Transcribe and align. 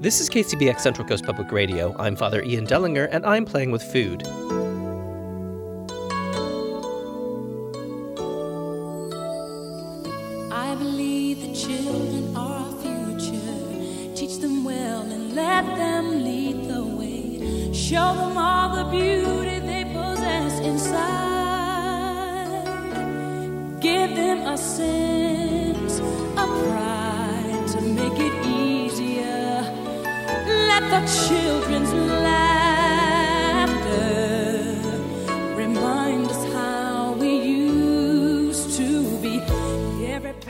This 0.00 0.20
is 0.20 0.30
KCBX 0.30 0.78
Central 0.78 1.08
Coast 1.08 1.24
Public 1.24 1.50
Radio. 1.50 1.92
I'm 1.98 2.14
Father 2.14 2.40
Ian 2.44 2.64
Delinger, 2.64 3.08
and 3.10 3.26
I'm 3.26 3.44
playing 3.44 3.72
with 3.72 3.82
food. 3.82 4.22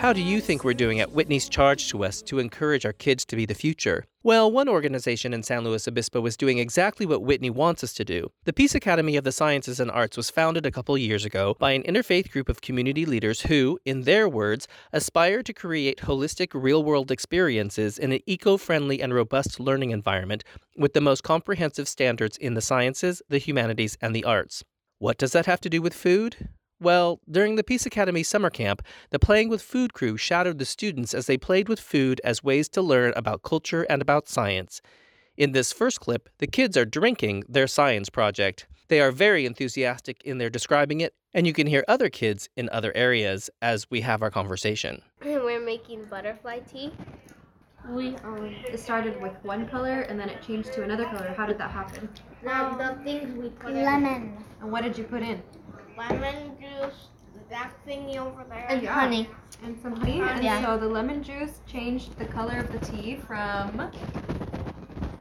How 0.09 0.15
do 0.15 0.23
you 0.23 0.41
think 0.41 0.65
we're 0.65 0.73
doing 0.73 1.01
at 1.01 1.13
Whitney's 1.13 1.51
charge 1.51 1.91
to 1.91 2.03
us 2.03 2.23
to 2.23 2.39
encourage 2.39 2.87
our 2.87 2.95
kids 2.95 3.27
to 3.27 3.37
be 3.37 3.45
the 3.45 3.53
future? 3.53 4.07
Well, 4.23 4.51
one 4.51 4.67
organization 4.67 5.35
in 5.35 5.43
San 5.43 5.65
Luis 5.65 5.87
Obispo 5.87 6.25
is 6.25 6.35
doing 6.35 6.57
exactly 6.57 7.05
what 7.05 7.21
Whitney 7.21 7.51
wants 7.51 7.85
us 7.85 7.93
to 7.93 8.07
do. 8.07 8.31
The 8.45 8.55
Peace 8.55 8.75
Academy 8.75 9.17
of 9.17 9.25
the 9.25 9.33
Sciences 9.33 9.81
and 9.81 9.91
Arts 9.91 10.17
was 10.17 10.31
founded 10.31 10.65
a 10.65 10.71
couple 10.71 10.97
years 10.97 11.27
ago 11.27 11.57
by 11.59 11.73
an 11.73 11.83
interfaith 11.83 12.33
group 12.33 12.49
of 12.49 12.63
community 12.63 13.05
leaders 13.05 13.43
who, 13.43 13.79
in 13.85 14.05
their 14.05 14.27
words, 14.31 14.67
aspire 14.95 15.43
to 15.43 15.53
create 15.53 15.99
holistic 15.99 16.53
real 16.55 16.83
world 16.83 17.11
experiences 17.11 17.99
in 17.99 18.11
an 18.11 18.21
eco 18.25 18.57
friendly 18.57 19.03
and 19.03 19.13
robust 19.13 19.61
learning 19.61 19.91
environment 19.91 20.43
with 20.75 20.95
the 20.95 21.03
most 21.03 21.23
comprehensive 21.23 21.87
standards 21.87 22.39
in 22.39 22.55
the 22.55 22.63
sciences, 22.63 23.21
the 23.29 23.37
humanities, 23.37 23.99
and 24.01 24.17
the 24.17 24.25
arts. 24.25 24.65
What 25.01 25.19
does 25.19 25.33
that 25.33 25.45
have 25.45 25.61
to 25.61 25.69
do 25.69 25.83
with 25.83 25.93
food? 25.93 26.49
Well, 26.81 27.21
during 27.29 27.57
the 27.57 27.65
Peace 27.65 27.87
Academy 27.87 28.23
summer 28.23 28.51
camp, 28.51 28.83
the 29.11 29.19
Playing 29.19 29.49
with 29.49 29.63
Food 29.63 29.95
crew 29.95 30.17
shadowed 30.17 30.59
the 30.59 30.65
students 30.65 31.13
as 31.13 31.27
they 31.27 31.37
played 31.37 31.69
with 31.69 31.81
food 31.81 32.21
as 32.23 32.45
ways 32.45 32.69
to 32.71 32.83
learn 32.83 33.13
about 33.17 33.43
culture 33.43 33.83
and 33.91 34.01
about 34.01 34.29
science. 34.29 34.81
In 35.37 35.51
this 35.51 35.73
first 35.73 35.99
clip, 35.99 36.29
the 36.39 36.47
kids 36.47 36.77
are 36.77 36.85
drinking 36.85 37.43
their 37.49 37.67
science 37.67 38.11
project. 38.11 38.69
They 38.87 39.01
are 39.01 39.11
very 39.11 39.45
enthusiastic 39.45 40.23
in 40.23 40.39
their 40.39 40.51
describing 40.51 41.01
it, 41.01 41.15
and 41.35 41.49
you 41.49 41.53
can 41.53 41.67
hear 41.67 41.85
other 41.89 42.09
kids 42.09 42.49
in 42.57 42.69
other 42.71 42.93
areas 42.97 43.51
as 43.61 43.91
we 43.91 44.01
have 44.03 44.23
our 44.23 44.31
conversation. 44.31 45.03
And 45.21 45.35
we're 45.45 45.65
making 45.65 46.05
butterfly 46.05 46.61
tea. 46.61 46.93
We 47.89 48.15
um, 48.23 48.55
it 48.69 48.79
started 48.79 49.21
with 49.21 49.33
one 49.43 49.67
color 49.69 50.03
and 50.03 50.19
then 50.21 50.29
it 50.29 50.43
changed 50.43 50.73
to 50.75 50.83
another 50.83 51.07
color. 51.07 51.35
How 51.37 51.47
did 51.47 51.59
that 51.59 51.71
happen? 51.71 52.09
The, 52.43 52.49
the 52.77 53.03
things 53.03 53.37
we 53.37 53.49
put 53.49 53.71
in. 53.71 53.85
Lemon. 53.85 54.45
And 54.61 54.71
what 54.71 54.83
did 54.83 54.99
you 54.99 55.05
put 55.05 55.23
in? 55.23 55.43
Lemon 55.97 56.58
juice, 56.83 57.09
that 57.51 57.73
thingy 57.87 58.17
over 58.17 58.45
there. 58.49 58.67
And 58.69 58.81
And 58.81 58.89
honey. 58.89 59.29
And 59.63 59.81
some 59.83 59.97
honey. 59.97 60.21
And 60.21 60.43
Yeah. 60.45 60.63
so 60.63 60.79
the 60.79 60.89
lemon 60.89 61.23
juice 61.23 61.61
changed 61.67 62.19
the 62.19 62.27
color 62.27 62.59
of 62.59 62.73
the 62.73 62.79
tea 62.79 63.17
from 63.17 63.91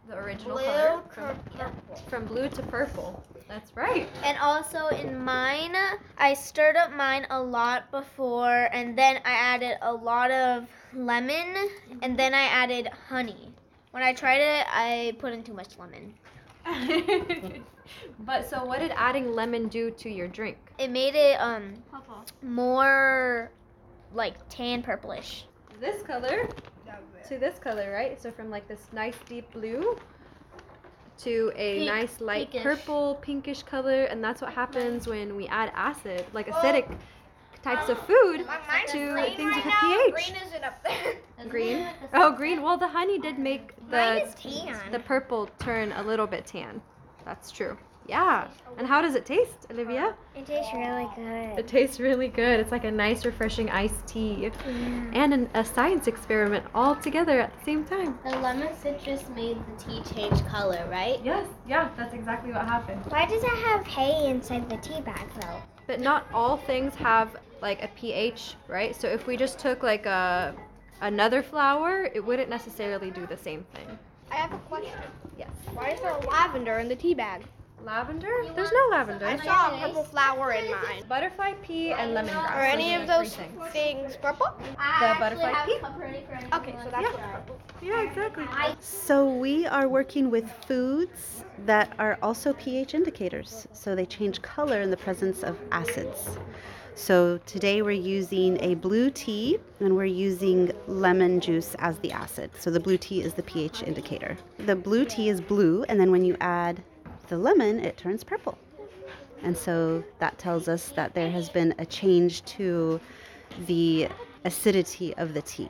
the 0.08 0.18
original 0.18 0.56
blue 0.56 0.66
color 0.66 1.02
from, 1.10 1.40
purple. 1.58 1.96
from 2.10 2.26
blue 2.26 2.50
to 2.50 2.62
purple. 2.64 3.24
That's 3.48 3.76
right. 3.78 4.10
And 4.24 4.38
also 4.40 4.88
in 4.88 5.18
mine, 5.18 5.76
I 6.18 6.34
stirred 6.34 6.76
up 6.76 6.92
mine 6.92 7.26
a 7.30 7.42
lot 7.42 7.90
before, 7.92 8.68
and 8.74 8.98
then 8.98 9.18
I 9.24 9.32
added 9.32 9.78
a 9.82 9.94
lot 9.94 10.32
of 10.32 10.68
lemon, 10.94 11.56
and 12.02 12.20
then 12.20 12.34
I 12.34 12.44
added 12.44 12.90
honey. 13.08 13.54
When 13.92 14.04
I 14.04 14.14
tried 14.14 14.42
it, 14.42 14.66
I 14.70 15.16
put 15.18 15.32
in 15.34 15.44
too 15.44 15.54
much 15.54 15.78
lemon. 15.80 16.14
but 18.20 18.50
so 18.50 18.66
what 18.66 18.80
did 18.80 18.92
adding 18.96 19.34
lemon 19.34 19.70
do 19.70 19.92
to 19.92 20.10
your 20.10 20.28
drink? 20.28 20.58
It 20.78 20.92
made 20.92 21.16
it 21.16 21.40
um 21.40 21.74
more 22.44 23.52
like 24.14 24.36
tan 24.50 24.84
purplish. 24.84 25.46
This 25.80 26.02
color 26.04 26.48
to 27.28 27.38
this 27.38 27.60
color, 27.60 27.92
right? 27.92 28.22
So 28.22 28.32
from 28.32 28.50
like 28.50 28.68
this 28.68 28.88
nice 28.94 29.18
deep 29.28 29.52
blue 29.52 29.98
to 31.20 31.52
a 31.56 31.80
Pink, 31.80 31.92
nice 31.92 32.22
light 32.22 32.52
pinkish. 32.52 32.64
purple, 32.64 33.16
pinkish 33.22 33.64
color, 33.64 34.04
and 34.06 34.24
that's 34.24 34.42
what 34.42 34.54
happens 34.54 35.08
when 35.08 35.36
we 35.36 35.48
add 35.48 35.72
acid, 35.76 36.26
like 36.34 36.48
acidic 36.48 36.96
types 37.64 37.90
of 37.90 37.98
food 38.06 38.46
to 38.88 39.16
things 39.36 39.56
with 39.56 39.66
a 39.66 40.14
pH. 40.14 40.34
isn't 40.46 40.64
up 40.64 40.84
there. 40.84 41.16
Green. 41.50 41.88
Oh, 42.14 42.32
green. 42.32 42.62
Well, 42.62 42.78
the 42.78 42.88
honey 42.88 43.20
did 43.20 43.38
make 43.38 43.74
the 43.90 44.28
the 44.92 45.00
purple 45.00 45.50
turn 45.60 45.92
a 45.92 46.04
little 46.04 46.28
bit 46.28 46.46
tan. 46.46 46.82
That's 47.26 47.52
true. 47.52 47.78
Yeah. 48.08 48.48
And 48.78 48.88
how 48.88 49.02
does 49.02 49.16
it 49.16 49.26
taste, 49.26 49.68
Olivia? 49.72 50.16
It 50.36 50.46
tastes 50.46 50.72
really 50.74 51.08
good. 51.16 51.60
It 51.60 51.68
tastes 51.68 52.00
really 52.00 52.28
good. 52.28 52.60
It's 52.60 52.72
like 52.72 52.84
a 52.84 52.92
nice, 52.92 53.26
refreshing 53.26 53.70
iced 53.70 54.06
tea 54.08 54.52
and 55.14 55.34
an, 55.34 55.50
a 55.56 55.66
science 55.66 56.08
experiment 56.08 56.66
all 56.76 56.96
together 56.96 57.40
at 57.40 57.58
the 57.58 57.66
same 57.66 57.84
time. 57.86 58.18
The 58.24 58.38
lemon 58.38 58.76
citrus 58.76 59.26
made 59.36 59.58
the 59.58 59.84
tea 59.84 60.02
change 60.14 60.46
color, 60.46 60.88
right? 60.90 61.20
Yes, 61.24 61.48
yeah, 61.68 61.90
that's 61.98 62.14
exactly 62.14 62.54
what 62.54 62.66
happened. 62.66 63.02
Why 63.10 63.26
does 63.26 63.44
it 63.44 63.50
have 63.50 63.86
hay 63.86 64.30
inside 64.30 64.70
the 64.70 64.78
tea 64.78 65.02
bag 65.02 65.28
though? 65.42 65.62
But 65.88 66.00
not 66.00 66.28
all 66.34 66.58
things 66.58 66.94
have 66.96 67.36
like 67.62 67.84
a 67.84 67.88
pH, 67.90 68.56
right? 68.68 68.96
So 68.96 69.08
if 69.08 69.26
we 69.26 69.38
just 69.38 69.58
took 69.58 69.84
like 69.84 70.06
a 70.06 70.54
another 71.02 71.42
flower, 71.42 72.10
it 72.14 72.24
wouldn't 72.24 72.50
necessarily 72.50 73.12
do 73.12 73.26
the 73.26 73.38
same 73.38 73.66
thing. 73.74 73.98
I 74.32 74.36
have 74.36 74.54
a 74.54 74.58
question. 74.60 75.00
Yes. 75.38 75.50
Why 75.74 75.92
is 75.92 76.02
there 76.02 76.18
lavender 76.30 76.80
in 76.80 76.90
the 76.90 76.96
tea 76.96 77.14
bag? 77.14 77.44
Lavender? 77.88 78.30
There's 78.54 78.74
no 78.74 78.88
lavender. 78.92 79.26
I 79.26 79.38
saw 79.38 79.74
a 79.74 79.80
purple 79.80 80.04
flower 80.04 80.52
in 80.52 80.70
mine. 80.70 81.06
Butterfly 81.08 81.54
pea 81.64 81.94
and 81.94 82.12
lemongrass. 82.12 82.52
Are 82.52 82.66
any 82.66 82.96
of 82.96 83.08
those 83.08 83.34
things. 83.34 83.72
things 83.72 84.18
purple? 84.18 84.48
The 85.00 85.16
butterfly 85.18 85.54
pea? 85.66 85.80
Okay, 86.54 86.76
so 86.84 86.90
that's 86.92 87.14
what's 87.14 87.32
purple. 87.32 87.58
Yeah, 87.82 88.02
exactly. 88.02 88.44
So 88.82 89.34
we 89.34 89.66
are 89.68 89.88
working 89.88 90.30
with 90.30 90.52
foods 90.68 91.46
that 91.66 91.94
are 91.98 92.20
also 92.22 92.52
pH 92.52 92.94
indicators. 92.94 93.66
So 93.72 93.96
they 93.96 94.06
change 94.06 94.42
color 94.42 94.82
in 94.82 94.92
the 94.92 94.98
presence 94.98 95.42
of 95.44 95.58
acids. 95.72 96.38
So 96.94 97.38
today 97.46 97.84
we're 97.84 97.92
using 97.92 98.62
a 98.62 98.74
blue 98.74 99.12
tea 99.12 99.60
and 99.80 99.96
we're 99.96 100.06
using 100.06 100.74
lemon 100.88 101.40
juice 101.40 101.74
as 101.80 102.00
the 102.00 102.12
acid. 102.12 102.52
So 102.60 102.70
the 102.70 102.82
blue 102.82 102.98
tea 102.98 103.22
is 103.22 103.34
the 103.34 103.44
pH 103.44 103.84
indicator. 103.84 104.36
The 104.58 104.76
blue 104.76 105.06
tea 105.06 105.30
is 105.30 105.40
blue 105.40 105.86
and 105.88 105.98
then 105.98 106.12
when 106.12 106.26
you 106.26 106.36
add 106.42 106.84
the 107.28 107.38
lemon, 107.38 107.80
it 107.80 107.98
turns 107.98 108.24
purple. 108.24 108.58
And 109.44 109.56
so 109.56 110.04
that 110.20 110.38
tells 110.38 110.68
us 110.68 110.90
that 110.90 111.14
there 111.14 111.30
has 111.30 111.50
been 111.50 111.74
a 111.78 111.86
change 111.86 112.44
to 112.46 113.00
the 113.66 114.08
acidity 114.46 115.16
of 115.16 115.34
the 115.34 115.42
tea. 115.42 115.70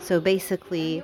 So 0.00 0.20
basically, 0.20 1.02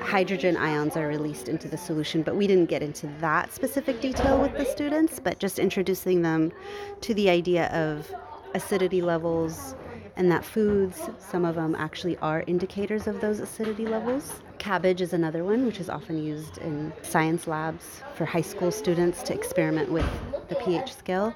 hydrogen 0.00 0.56
ions 0.56 0.96
are 0.96 1.08
released 1.08 1.48
into 1.48 1.68
the 1.68 1.76
solution, 1.76 2.22
but 2.22 2.36
we 2.36 2.46
didn't 2.46 2.66
get 2.66 2.82
into 2.82 3.08
that 3.20 3.52
specific 3.52 4.00
detail 4.00 4.40
with 4.40 4.56
the 4.56 4.64
students, 4.64 5.18
but 5.18 5.38
just 5.38 5.58
introducing 5.58 6.22
them 6.22 6.52
to 7.00 7.14
the 7.14 7.28
idea 7.28 7.66
of 7.68 8.12
acidity 8.54 9.02
levels 9.02 9.74
and 10.18 10.30
that 10.32 10.44
foods, 10.44 11.08
some 11.20 11.44
of 11.44 11.54
them 11.54 11.76
actually 11.76 12.16
are 12.18 12.42
indicators 12.48 13.06
of 13.06 13.20
those 13.20 13.38
acidity 13.38 13.86
levels. 13.86 14.42
Cabbage 14.58 15.00
is 15.00 15.12
another 15.12 15.44
one, 15.44 15.64
which 15.64 15.78
is 15.78 15.88
often 15.88 16.22
used 16.22 16.58
in 16.58 16.92
science 17.02 17.46
labs 17.46 18.02
for 18.16 18.24
high 18.24 18.42
school 18.42 18.72
students 18.72 19.22
to 19.22 19.32
experiment 19.32 19.92
with 19.92 20.04
the 20.48 20.56
pH 20.56 20.92
scale. 20.92 21.32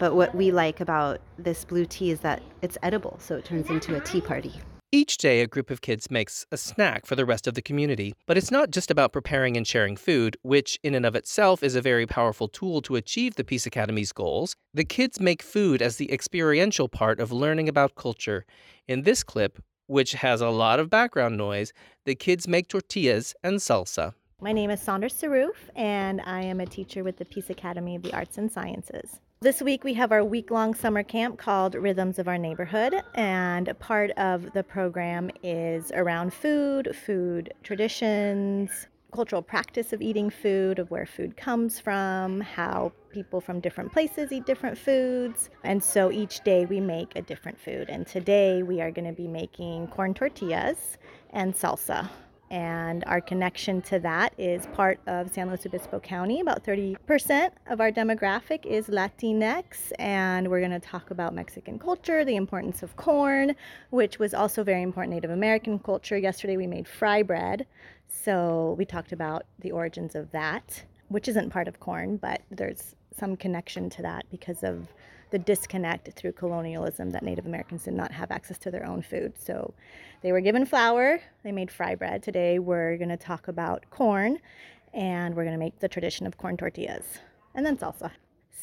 But 0.00 0.14
what 0.16 0.34
we 0.34 0.50
like 0.50 0.80
about 0.80 1.20
this 1.38 1.64
blue 1.66 1.84
tea 1.84 2.10
is 2.10 2.20
that 2.20 2.42
it's 2.62 2.78
edible, 2.82 3.18
so 3.20 3.36
it 3.36 3.44
turns 3.44 3.68
into 3.68 3.94
a 3.94 4.00
tea 4.00 4.22
party. 4.22 4.54
Each 4.94 5.16
day, 5.16 5.40
a 5.40 5.46
group 5.46 5.70
of 5.70 5.80
kids 5.80 6.10
makes 6.10 6.44
a 6.52 6.58
snack 6.58 7.06
for 7.06 7.16
the 7.16 7.24
rest 7.24 7.46
of 7.46 7.54
the 7.54 7.62
community. 7.62 8.12
But 8.26 8.36
it's 8.36 8.50
not 8.50 8.70
just 8.70 8.90
about 8.90 9.10
preparing 9.10 9.56
and 9.56 9.66
sharing 9.66 9.96
food, 9.96 10.36
which 10.42 10.78
in 10.82 10.94
and 10.94 11.06
of 11.06 11.16
itself 11.16 11.62
is 11.62 11.74
a 11.74 11.80
very 11.80 12.04
powerful 12.04 12.46
tool 12.46 12.82
to 12.82 12.96
achieve 12.96 13.36
the 13.36 13.42
Peace 13.42 13.66
Academy's 13.66 14.12
goals. 14.12 14.54
The 14.74 14.84
kids 14.84 15.18
make 15.18 15.42
food 15.42 15.80
as 15.80 15.96
the 15.96 16.12
experiential 16.12 16.90
part 16.90 17.20
of 17.20 17.32
learning 17.32 17.70
about 17.70 17.94
culture. 17.94 18.44
In 18.86 19.04
this 19.04 19.22
clip, 19.22 19.62
which 19.86 20.12
has 20.12 20.42
a 20.42 20.50
lot 20.50 20.78
of 20.78 20.90
background 20.90 21.38
noise, 21.38 21.72
the 22.04 22.14
kids 22.14 22.46
make 22.46 22.68
tortillas 22.68 23.34
and 23.42 23.60
salsa. 23.60 24.12
My 24.42 24.52
name 24.52 24.68
is 24.68 24.82
Sandra 24.82 25.08
Saroof, 25.08 25.56
and 25.74 26.20
I 26.20 26.42
am 26.42 26.60
a 26.60 26.66
teacher 26.66 27.02
with 27.02 27.16
the 27.16 27.24
Peace 27.24 27.48
Academy 27.48 27.96
of 27.96 28.02
the 28.02 28.12
Arts 28.12 28.36
and 28.36 28.52
Sciences. 28.52 29.20
This 29.42 29.60
week 29.60 29.82
we 29.82 29.94
have 29.94 30.12
our 30.12 30.22
week 30.22 30.52
long 30.52 30.72
summer 30.72 31.02
camp 31.02 31.36
called 31.36 31.74
Rhythms 31.74 32.20
of 32.20 32.28
Our 32.28 32.38
Neighborhood, 32.38 33.02
and 33.16 33.76
part 33.80 34.12
of 34.12 34.52
the 34.52 34.62
program 34.62 35.32
is 35.42 35.90
around 35.96 36.32
food, 36.32 36.94
food 36.94 37.52
traditions, 37.64 38.86
cultural 39.12 39.42
practice 39.42 39.92
of 39.92 40.00
eating 40.00 40.30
food, 40.30 40.78
of 40.78 40.92
where 40.92 41.06
food 41.06 41.36
comes 41.36 41.80
from, 41.80 42.40
how 42.40 42.92
people 43.10 43.40
from 43.40 43.58
different 43.58 43.90
places 43.90 44.30
eat 44.30 44.46
different 44.46 44.78
foods. 44.78 45.50
And 45.64 45.82
so 45.82 46.12
each 46.12 46.44
day 46.44 46.64
we 46.64 46.78
make 46.78 47.16
a 47.16 47.22
different 47.22 47.58
food. 47.58 47.90
And 47.90 48.06
today 48.06 48.62
we 48.62 48.80
are 48.80 48.92
going 48.92 49.08
to 49.08 49.12
be 49.12 49.26
making 49.26 49.88
corn 49.88 50.14
tortillas 50.14 50.98
and 51.30 51.52
salsa. 51.52 52.08
And 52.52 53.02
our 53.06 53.22
connection 53.22 53.80
to 53.82 53.98
that 54.00 54.34
is 54.36 54.66
part 54.74 55.00
of 55.06 55.32
San 55.32 55.48
Luis 55.48 55.64
Obispo 55.64 55.98
County. 56.00 56.40
About 56.40 56.62
30% 56.62 57.50
of 57.68 57.80
our 57.80 57.90
demographic 57.90 58.66
is 58.66 58.88
Latinx, 58.88 59.90
and 59.98 60.50
we're 60.50 60.60
going 60.60 60.70
to 60.70 60.78
talk 60.78 61.10
about 61.10 61.34
Mexican 61.34 61.78
culture, 61.78 62.26
the 62.26 62.36
importance 62.36 62.82
of 62.82 62.94
corn, 62.96 63.56
which 63.88 64.18
was 64.18 64.34
also 64.34 64.62
very 64.62 64.82
important 64.82 65.14
Native 65.14 65.30
American 65.30 65.78
culture. 65.78 66.18
Yesterday 66.18 66.58
we 66.58 66.66
made 66.66 66.86
fry 66.86 67.22
bread, 67.22 67.66
so 68.06 68.74
we 68.76 68.84
talked 68.84 69.12
about 69.12 69.46
the 69.60 69.72
origins 69.72 70.14
of 70.14 70.30
that, 70.32 70.84
which 71.08 71.28
isn't 71.28 71.48
part 71.48 71.68
of 71.68 71.80
corn, 71.80 72.18
but 72.18 72.42
there's 72.50 72.94
some 73.16 73.34
connection 73.34 73.88
to 73.88 74.02
that 74.02 74.26
because 74.30 74.62
of 74.62 74.88
the 75.32 75.38
disconnect 75.38 76.12
through 76.12 76.32
colonialism 76.32 77.10
that 77.10 77.24
Native 77.24 77.46
Americans 77.46 77.84
did 77.84 77.94
not 77.94 78.12
have 78.12 78.30
access 78.30 78.58
to 78.58 78.70
their 78.70 78.86
own 78.86 79.02
food. 79.02 79.32
So 79.36 79.74
they 80.20 80.30
were 80.30 80.40
given 80.40 80.64
flour, 80.64 81.20
they 81.42 81.50
made 81.50 81.70
fry 81.70 81.96
bread. 81.96 82.22
Today 82.22 82.60
we're 82.60 82.96
going 82.98 83.08
to 83.08 83.16
talk 83.16 83.48
about 83.48 83.84
corn 83.90 84.38
and 84.94 85.34
we're 85.34 85.44
going 85.44 85.58
to 85.58 85.64
make 85.64 85.80
the 85.80 85.88
tradition 85.88 86.26
of 86.26 86.36
corn 86.36 86.56
tortillas 86.56 87.18
and 87.54 87.66
then 87.66 87.76
salsa. 87.76 88.12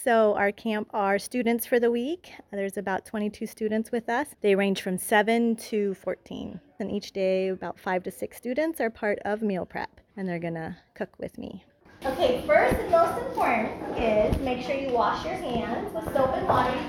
So, 0.02 0.34
our 0.36 0.54
camp 0.54 0.88
are 0.94 1.20
students 1.20 1.66
for 1.66 1.78
the 1.78 1.92
week. 1.92 2.32
There's 2.52 2.78
about 2.78 3.06
22 3.06 3.46
students 3.46 3.92
with 3.92 4.08
us. 4.08 4.28
They 4.40 4.56
range 4.56 4.82
from 4.82 4.98
7 4.98 5.58
to 5.58 5.94
14. 5.96 6.62
And 6.80 6.90
each 6.90 7.12
day, 7.12 7.50
about 7.50 7.78
5 7.78 8.04
to 8.04 8.12
6 8.12 8.38
students 8.38 8.80
are 8.80 8.90
part 8.90 9.20
of 9.26 9.42
meal 9.42 9.66
prep 9.66 10.00
and 10.16 10.26
they're 10.26 10.40
to 10.40 10.78
cook 10.94 11.10
with 11.20 11.38
me. 11.38 11.66
Okay, 12.06 12.44
first 12.48 12.80
and 12.80 12.92
most 12.92 13.22
important 13.28 13.98
is 13.98 14.40
make 14.40 14.66
sure 14.66 14.74
you 14.74 14.90
wash 14.94 15.26
your 15.26 15.34
hands 15.34 15.94
with 15.94 16.06
soap 16.14 16.34
and 16.34 16.48
water. 16.48 16.80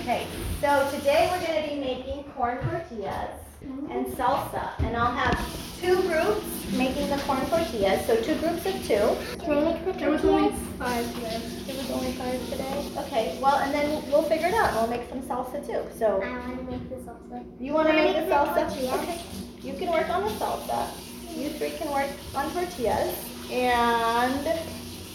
Okay, 0.00 0.26
so 0.60 0.90
today 0.90 1.28
we're 1.30 1.46
going 1.46 1.62
to 1.62 1.72
be 1.72 1.80
making 1.80 2.24
corn 2.32 2.58
tortillas 2.68 3.38
and 3.62 4.06
salsa, 4.06 4.70
and 4.80 4.96
I'll 4.96 5.14
have 5.14 5.38
two 5.80 6.02
groups 6.02 6.44
making 6.72 7.10
the 7.10 7.16
corn 7.18 7.46
tortillas, 7.46 8.04
so 8.04 8.20
two 8.20 8.34
groups 8.40 8.66
of 8.66 8.74
two. 8.84 9.38
Can 9.44 9.58
I 9.58 9.72
make 9.72 9.84
the 9.84 9.92
There 9.92 10.10
was 10.10 10.24
only 10.24 10.50
five 10.80 11.14
today. 11.14 11.40
There 11.66 11.76
was 11.76 11.90
only 11.92 12.12
five 12.12 12.48
today. 12.48 12.90
Okay, 13.06 13.38
well, 13.40 13.58
and 13.58 13.72
then 13.72 14.02
we'll 14.10 14.24
figure 14.24 14.48
it 14.48 14.54
out. 14.54 14.74
We'll 14.74 14.88
make 14.88 15.08
some 15.10 15.22
salsa 15.22 15.64
too. 15.64 15.80
So 15.96 16.20
I 16.20 16.28
want 16.28 16.58
to 16.58 16.64
make 16.64 16.88
the 16.88 16.96
salsa. 16.96 17.44
you 17.60 17.72
want 17.72 17.86
to 17.86 17.94
make 17.94 18.16
the 18.16 18.22
make 18.22 18.28
the 18.28 18.34
salsa? 18.34 18.68
tortillas? 18.68 19.00
Okay, 19.00 19.20
you 19.62 19.74
can 19.74 19.92
work 19.92 20.10
on 20.10 20.24
the 20.24 20.30
salsa. 20.30 20.88
You 21.36 21.50
three 21.50 21.70
can 21.78 21.90
work 21.90 22.10
on 22.34 22.52
tortillas, 22.52 23.16
and 23.52 24.46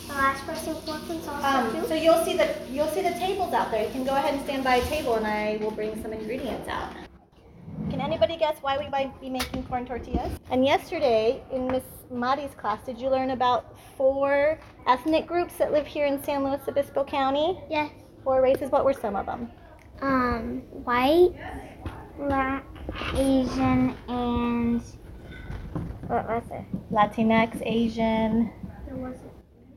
The 0.08 0.14
last 0.14 0.46
person 0.46 0.76
work 0.76 1.44
Um, 1.44 1.86
so 1.88 1.96
you'll 1.96 2.24
see 2.24 2.38
the 2.38 2.56
you'll 2.72 2.88
see 2.90 3.02
the 3.02 3.12
tables 3.12 3.54
out 3.54 3.72
there. 3.72 3.84
You 3.84 3.92
can 3.92 4.04
go 4.04 4.16
ahead 4.16 4.36
and 4.36 4.44
stand 4.44 4.64
by 4.64 4.76
a 4.76 4.86
table, 4.86 5.16
and 5.16 5.26
I 5.26 5.58
will 5.60 5.72
bring 5.72 6.02
some 6.02 6.14
ingredients 6.14 6.68
out. 6.70 6.94
Can 7.90 8.00
anybody 8.00 8.38
guess 8.38 8.58
why 8.62 8.78
we 8.78 8.88
might 8.90 9.20
be 9.20 9.30
making 9.30 9.64
corn 9.64 9.86
tortillas? 9.86 10.32
And 10.52 10.66
yesterday 10.66 11.42
in 11.52 11.68
Miss 11.68 11.84
Mari's 12.12 12.54
class, 12.54 12.86
did 12.86 13.00
you 13.00 13.10
learn 13.10 13.32
about 13.32 13.78
four 13.98 14.60
ethnic 14.86 15.26
groups 15.26 15.56
that 15.58 15.72
live 15.72 15.88
here 15.88 16.06
in 16.06 16.22
San 16.24 16.44
Luis 16.44 16.62
Obispo 16.68 17.04
County? 17.04 17.60
Yes. 17.70 17.92
Four 18.24 18.42
races. 18.42 18.72
What 18.72 18.86
were 18.86 18.94
some 18.94 19.16
of 19.16 19.26
them? 19.26 19.50
Um, 20.02 20.62
white, 20.84 21.34
black, 22.18 22.66
Asian, 23.16 23.96
and 24.08 24.82
what 26.08 26.28
was 26.28 26.44
it? 26.52 26.92
Latinx, 26.92 27.62
Asian. 27.66 28.52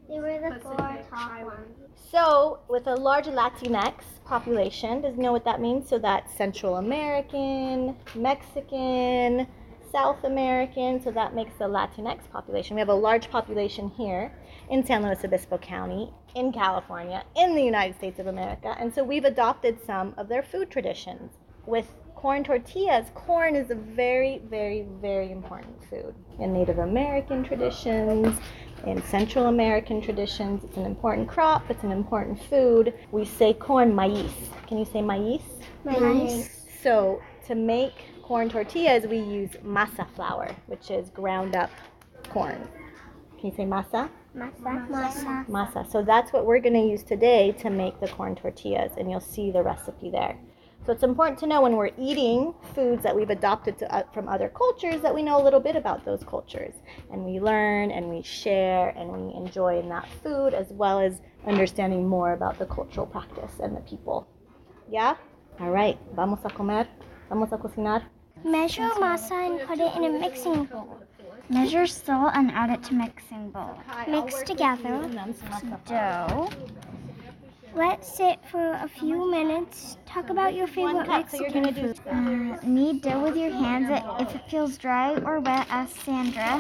They 0.08 0.18
were 0.18 0.40
the 0.40 0.60
four 0.60 0.76
top 1.10 1.44
ones. 1.44 1.76
So, 2.10 2.60
with 2.68 2.86
a 2.88 2.94
large 2.94 3.26
Latinx 3.26 4.02
population, 4.24 5.02
does 5.02 5.16
you 5.16 5.22
know 5.22 5.32
what 5.32 5.44
that 5.44 5.60
means? 5.60 5.88
So 5.88 5.98
that's 5.98 6.34
Central 6.36 6.76
American, 6.76 7.96
Mexican, 8.16 9.46
South 9.92 10.24
American. 10.24 11.00
So 11.00 11.10
that 11.12 11.34
makes 11.34 11.52
the 11.58 11.66
Latinx 11.66 12.28
population. 12.32 12.74
We 12.74 12.80
have 12.80 12.88
a 12.88 12.94
large 12.94 13.30
population 13.30 13.90
here 13.90 14.32
in 14.68 14.84
San 14.84 15.02
Luis 15.04 15.24
Obispo 15.24 15.58
County, 15.58 16.12
in 16.34 16.52
California, 16.52 17.24
in 17.36 17.54
the 17.54 17.62
United 17.62 17.96
States 17.96 18.18
of 18.18 18.26
America. 18.26 18.74
And 18.78 18.92
so 18.92 19.04
we've 19.04 19.24
adopted 19.24 19.78
some 19.84 20.14
of 20.16 20.28
their 20.28 20.42
food 20.42 20.70
traditions. 20.70 21.32
With 21.70 21.86
corn 22.16 22.42
tortillas, 22.42 23.12
corn 23.14 23.54
is 23.54 23.70
a 23.70 23.76
very, 23.76 24.42
very, 24.50 24.88
very 25.00 25.30
important 25.30 25.76
food 25.88 26.12
in 26.40 26.52
Native 26.52 26.78
American 26.78 27.44
traditions, 27.44 28.36
in 28.84 29.00
Central 29.04 29.46
American 29.46 30.02
traditions. 30.02 30.64
It's 30.64 30.76
an 30.76 30.84
important 30.84 31.28
crop, 31.28 31.70
it's 31.70 31.84
an 31.84 31.92
important 31.92 32.42
food. 32.42 32.92
We 33.12 33.24
say 33.24 33.52
corn 33.52 33.92
maíz. 33.92 34.32
Can 34.66 34.78
you 34.78 34.84
say 34.84 34.98
maíz? 34.98 35.42
Nice. 35.84 36.66
So, 36.82 37.22
to 37.46 37.54
make 37.54 37.94
corn 38.20 38.48
tortillas, 38.48 39.06
we 39.06 39.18
use 39.18 39.50
masa 39.64 40.10
flour, 40.16 40.50
which 40.66 40.90
is 40.90 41.10
ground 41.10 41.54
up 41.54 41.70
corn. 42.30 42.66
Can 43.38 43.50
you 43.50 43.56
say 43.56 43.64
masa? 43.64 44.10
Masa. 44.36 44.88
Masa. 44.88 45.46
Masa. 45.46 45.88
So, 45.88 46.02
that's 46.02 46.32
what 46.32 46.46
we're 46.46 46.58
going 46.58 46.74
to 46.74 46.88
use 46.94 47.04
today 47.04 47.52
to 47.60 47.70
make 47.70 48.00
the 48.00 48.08
corn 48.08 48.34
tortillas, 48.34 48.90
and 48.98 49.08
you'll 49.08 49.20
see 49.20 49.52
the 49.52 49.62
recipe 49.62 50.10
there. 50.10 50.36
So, 50.86 50.92
it's 50.92 51.02
important 51.02 51.38
to 51.40 51.46
know 51.46 51.60
when 51.60 51.76
we're 51.76 51.90
eating 51.98 52.54
foods 52.74 53.02
that 53.02 53.14
we've 53.14 53.28
adopted 53.28 53.78
to, 53.80 53.94
uh, 53.94 54.02
from 54.14 54.28
other 54.28 54.48
cultures 54.48 55.02
that 55.02 55.14
we 55.14 55.22
know 55.22 55.40
a 55.40 55.44
little 55.44 55.60
bit 55.60 55.76
about 55.76 56.04
those 56.06 56.24
cultures. 56.24 56.74
And 57.12 57.24
we 57.24 57.38
learn 57.38 57.90
and 57.90 58.08
we 58.08 58.22
share 58.22 58.88
and 58.96 59.12
we 59.12 59.34
enjoy 59.34 59.78
in 59.78 59.88
that 59.90 60.08
food 60.22 60.54
as 60.54 60.68
well 60.72 60.98
as 60.98 61.20
understanding 61.46 62.08
more 62.08 62.32
about 62.32 62.58
the 62.58 62.66
cultural 62.66 63.06
practice 63.06 63.60
and 63.62 63.76
the 63.76 63.80
people. 63.82 64.26
Yeah? 64.90 65.16
All 65.60 65.70
right. 65.70 65.98
Vamos 66.14 66.40
a 66.44 66.50
comer. 66.50 66.88
Vamos 67.28 67.52
a 67.52 67.58
cocinar. 67.58 68.02
Measure 68.42 68.88
masa 68.98 69.32
and 69.46 69.60
put 69.68 69.78
it 69.78 69.94
in 69.96 70.04
a 70.04 70.18
mixing 70.18 70.64
bowl. 70.64 70.98
Measure 71.50 71.86
salt 71.86 72.32
and 72.34 72.50
add 72.52 72.70
it 72.70 72.82
to 72.84 72.94
mixing 72.94 73.50
bowl. 73.50 73.78
Mix 74.08 74.42
together 74.44 75.08
dough. 75.86 76.48
Let 77.74 78.04
sit 78.04 78.38
for 78.50 78.72
a 78.72 78.88
few 78.88 79.30
minutes. 79.30 79.96
Talk 80.04 80.30
about 80.30 80.54
your 80.54 80.66
favorite 80.66 81.06
One 81.06 81.06
cup. 81.06 81.30
So 81.30 81.36
you're 81.36 81.50
Mexican 81.50 81.62
going 81.62 81.94
to 81.94 81.94
do 81.94 82.10
Uh, 82.10 82.58
knead 82.66 83.02
dough 83.02 83.20
with 83.22 83.36
your 83.36 83.50
hands 83.50 83.88
if 84.18 84.34
it 84.34 84.42
feels 84.50 84.76
dry 84.76 85.14
or 85.14 85.38
wet. 85.40 85.66
Ask 85.70 85.96
Sandra. 86.04 86.58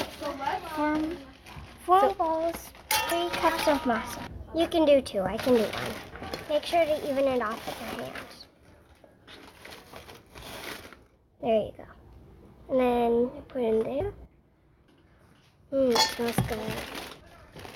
Form, 0.76 1.16
form 1.84 2.14
balls. 2.16 2.70
Three 3.08 3.28
cups 3.30 3.66
of 3.66 3.78
masa. 3.82 4.20
You 4.54 4.68
can 4.68 4.84
do 4.84 5.00
two. 5.00 5.22
I 5.22 5.36
can 5.36 5.54
do 5.54 5.62
one. 5.62 5.92
Make 6.48 6.64
sure 6.64 6.84
to 6.84 7.10
even 7.10 7.24
it 7.24 7.42
off 7.42 7.66
with 7.66 7.80
your 7.80 8.06
hands. 8.06 8.46
There 11.40 11.62
you 11.62 11.72
go. 11.76 11.84
And 12.70 12.80
then 12.80 13.30
put 13.48 13.62
in 13.62 13.82
there. 13.82 14.12
Mmm, 15.72 15.92
it 15.92 15.98
smells 15.98 16.36
good. 16.48 16.58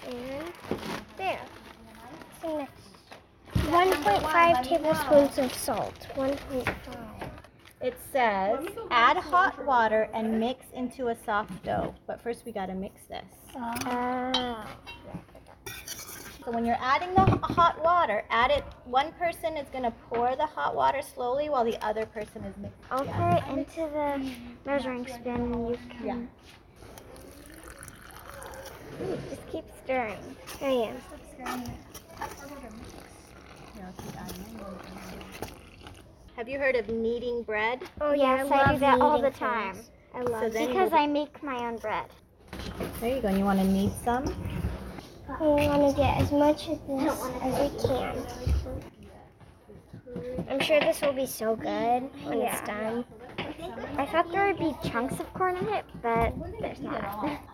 And 0.06 0.52
there. 1.16 1.40
So 2.40 2.58
next. 2.58 2.83
1.5 3.74 4.62
tablespoons 4.62 5.36
of 5.36 5.52
salt. 5.52 6.06
1.5. 6.14 6.74
It 7.80 7.98
says 8.12 8.64
add 8.92 9.16
hot 9.16 9.66
water 9.66 10.08
and 10.14 10.38
mix 10.38 10.66
into 10.74 11.08
a 11.08 11.16
soft 11.24 11.64
dough. 11.64 11.92
But 12.06 12.20
first 12.22 12.46
we 12.46 12.52
got 12.52 12.66
to 12.66 12.74
mix 12.74 13.02
this. 13.06 13.24
Ah. 13.56 14.68
So 16.44 16.52
when 16.52 16.64
you're 16.64 16.78
adding 16.78 17.14
the 17.14 17.22
hot 17.42 17.82
water, 17.82 18.22
add 18.30 18.52
it. 18.52 18.62
One 18.84 19.10
person 19.14 19.56
is 19.56 19.68
going 19.70 19.82
to 19.82 19.92
pour 20.08 20.36
the 20.36 20.46
hot 20.46 20.76
water 20.76 21.02
slowly 21.02 21.48
while 21.48 21.64
the 21.64 21.84
other 21.84 22.06
person 22.06 22.44
is 22.44 22.56
mixing. 22.56 22.78
I'll 22.92 23.04
pour 23.04 23.30
it 23.30 23.42
into 23.58 23.90
the 23.92 24.30
measuring 24.64 25.04
spoon 25.08 25.52
and 25.52 25.68
you 25.70 25.78
can. 25.98 26.28
Ooh, 29.02 29.18
just 29.28 29.48
keep 29.50 29.64
stirring. 29.82 30.36
There 30.60 30.68
I 30.68 30.92
am. 31.50 31.64
Have 36.36 36.48
you 36.48 36.58
heard 36.58 36.74
of 36.76 36.88
kneading 36.88 37.42
bread? 37.42 37.80
Oh 38.00 38.12
yes, 38.12 38.50
I, 38.50 38.72
do 38.72 38.78
that 38.80 39.00
all 39.00 39.20
the 39.22 39.30
time. 39.30 39.78
I 40.14 40.22
love 40.22 40.42
So 40.42 40.48
then 40.48 40.68
because 40.68 40.90
we'll- 40.90 41.00
I 41.00 41.06
make 41.06 41.42
my 41.42 41.66
own 41.66 41.76
bread. 41.76 42.06
There 43.00 43.16
you 43.16 43.22
go. 43.22 43.28
And 43.28 43.38
you 43.38 43.44
want 43.44 43.60
to 43.60 43.64
knead 43.66 43.92
some? 44.04 44.24
We 45.40 45.66
want 45.68 45.90
to 45.90 45.96
get 45.96 46.20
as 46.20 46.32
much 46.32 46.68
of 46.68 46.86
this 46.86 47.22
as 47.42 47.72
we 47.72 47.88
can. 47.88 48.26
I'm 50.48 50.60
sure 50.60 50.80
this 50.80 51.00
will 51.00 51.12
be 51.12 51.26
so 51.26 51.56
good 51.56 52.02
when 52.24 52.42
it's 52.42 52.60
done. 52.62 53.04
I 53.96 54.06
thought 54.06 54.30
there 54.30 54.46
would 54.46 54.58
be 54.58 54.76
chunks 54.88 55.18
of 55.20 55.32
corn 55.34 55.56
in 55.56 55.68
it, 55.68 55.84
but 56.02 56.32
there's 56.60 56.80
not. 56.80 57.40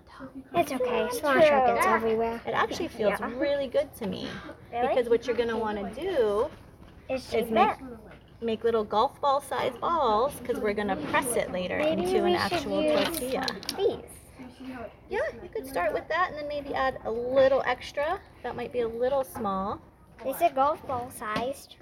It's 0.55 0.73
okay. 0.73 1.09
Cilantro 1.13 1.75
gets 1.75 1.87
everywhere. 1.87 2.41
It 2.47 2.51
actually 2.53 2.89
feels 2.89 3.19
Yeah. 3.21 3.31
really 3.37 3.69
good 3.69 3.93
to 3.97 4.07
me 4.07 4.29
Really? 4.73 4.89
because 4.89 5.09
what 5.09 5.27
you're 5.27 5.37
going 5.37 5.49
to 5.49 5.57
want 5.57 5.79
to 5.95 6.01
do 6.01 6.51
It's 7.09 7.33
is 7.35 7.51
make 7.51 7.71
make 8.43 8.65
little 8.65 8.85
golf 8.85 9.21
ball 9.21 9.41
sized 9.43 9.79
balls 9.81 10.33
because 10.41 10.59
we're 10.61 10.73
going 10.73 10.89
to 10.89 10.97
press 10.97 11.37
it 11.37 11.53
later 11.53 11.77
Maybe 11.79 12.03
into 12.05 12.25
an 12.25 12.35
actual 12.35 12.83
tortilla. 12.83 13.47
These. 13.77 13.99
Yeah, 15.09 15.19
you 15.43 15.49
could 15.53 15.67
start 15.67 15.93
with 15.93 16.07
that 16.09 16.31
and 16.31 16.39
then 16.39 16.49
maybe 16.49 16.73
add 16.75 16.99
a 17.05 17.11
little 17.11 17.63
extra. 17.67 18.19
That 18.43 18.57
might 18.57 18.73
be 18.73 18.81
a 18.81 18.89
little 18.89 19.25
small. 19.25 19.81
Is 20.27 20.41
it 20.41 20.55
golf 20.55 20.87
ball 20.87 21.11
sized. 21.11 21.77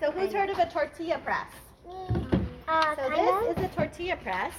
So 0.00 0.10
who's 0.12 0.32
heard 0.32 0.48
of 0.50 0.58
a 0.58 0.66
tortilla 0.70 1.18
press? 1.24 1.50
Uh, 2.68 2.94
So 2.96 3.08
kind 3.08 3.28
of. 3.28 3.56
this 3.56 3.58
is 3.58 3.64
a 3.72 3.76
tortilla 3.76 4.16
press. 4.16 4.54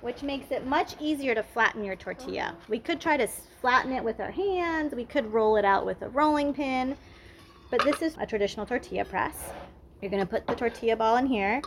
Which 0.00 0.22
makes 0.22 0.50
it 0.50 0.66
much 0.66 0.94
easier 1.00 1.34
to 1.34 1.42
flatten 1.42 1.84
your 1.84 1.96
tortilla. 1.96 2.54
We 2.68 2.78
could 2.78 3.00
try 3.00 3.16
to 3.16 3.26
flatten 3.26 3.92
it 3.92 4.02
with 4.02 4.20
our 4.20 4.30
hands, 4.30 4.94
we 4.94 5.04
could 5.04 5.32
roll 5.32 5.56
it 5.56 5.64
out 5.64 5.86
with 5.86 6.02
a 6.02 6.08
rolling 6.08 6.52
pin, 6.54 6.96
but 7.70 7.82
this 7.84 8.02
is 8.02 8.16
a 8.18 8.26
traditional 8.26 8.66
tortilla 8.66 9.04
press. 9.04 9.50
You're 10.00 10.10
gonna 10.10 10.26
put 10.26 10.46
the 10.46 10.54
tortilla 10.54 10.96
ball 10.96 11.16
in 11.16 11.26
here, 11.26 11.60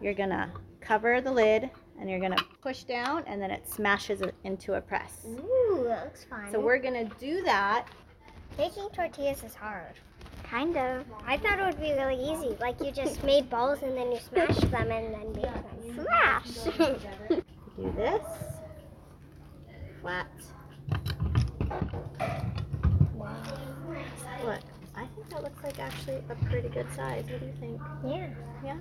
you're 0.00 0.14
gonna 0.14 0.52
cover 0.80 1.20
the 1.20 1.32
lid, 1.32 1.70
and 1.98 2.10
you're 2.10 2.20
gonna 2.20 2.42
push 2.60 2.82
down, 2.82 3.22
and 3.26 3.40
then 3.40 3.50
it 3.50 3.68
smashes 3.68 4.20
it 4.20 4.34
into 4.44 4.74
a 4.74 4.80
press. 4.80 5.24
Ooh, 5.26 5.84
that 5.86 6.04
looks 6.04 6.24
fun. 6.24 6.50
So 6.50 6.58
we're 6.58 6.78
gonna 6.78 7.04
do 7.20 7.42
that. 7.42 7.86
Making 8.58 8.88
tortillas 8.90 9.42
is 9.44 9.54
hard. 9.54 9.94
Kind 10.52 10.76
of. 10.76 11.06
I 11.26 11.38
thought 11.38 11.58
it 11.58 11.64
would 11.64 11.80
be 11.80 11.92
really 11.92 12.22
easy. 12.30 12.54
Like 12.60 12.78
you 12.78 12.90
just 12.92 13.24
made 13.24 13.48
balls 13.48 13.78
and 13.82 13.96
then 13.96 14.12
you 14.12 14.18
smashed 14.18 14.70
them 14.70 14.90
and 14.90 15.14
then 15.14 15.32
made 15.32 15.44
them 15.44 16.04
smash. 16.04 16.76
Do 17.30 17.94
this. 17.96 18.20
Flat. 20.02 20.26
What? 24.42 24.62
I 24.94 25.06
think 25.06 25.30
that 25.30 25.42
looks 25.42 25.62
like 25.64 25.78
actually 25.78 26.22
a 26.28 26.34
pretty 26.44 26.68
good 26.68 26.86
size. 26.94 27.24
What 27.30 27.40
do 27.40 27.46
you 27.46 27.52
think? 27.58 27.80
yeah. 28.06 28.28
Yeah? 28.62 28.76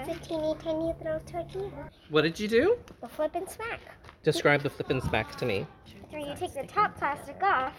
Okay. 0.00 0.12
It's 0.12 0.24
a 0.24 0.28
teeny 0.28 0.54
tiny 0.64 0.94
little 0.98 1.20
tortilla. 1.26 1.90
What 2.08 2.22
did 2.22 2.40
you 2.40 2.48
do? 2.48 2.78
A 3.02 3.08
flip 3.08 3.34
and 3.34 3.46
smack. 3.46 3.80
Describe 4.22 4.62
the 4.62 4.70
flip 4.70 4.88
and 4.88 5.02
smack 5.02 5.36
to 5.36 5.44
me. 5.44 5.66
So 6.10 6.16
you 6.16 6.34
take 6.38 6.54
the 6.54 6.66
top 6.66 6.96
plastic 6.96 7.42
off 7.42 7.74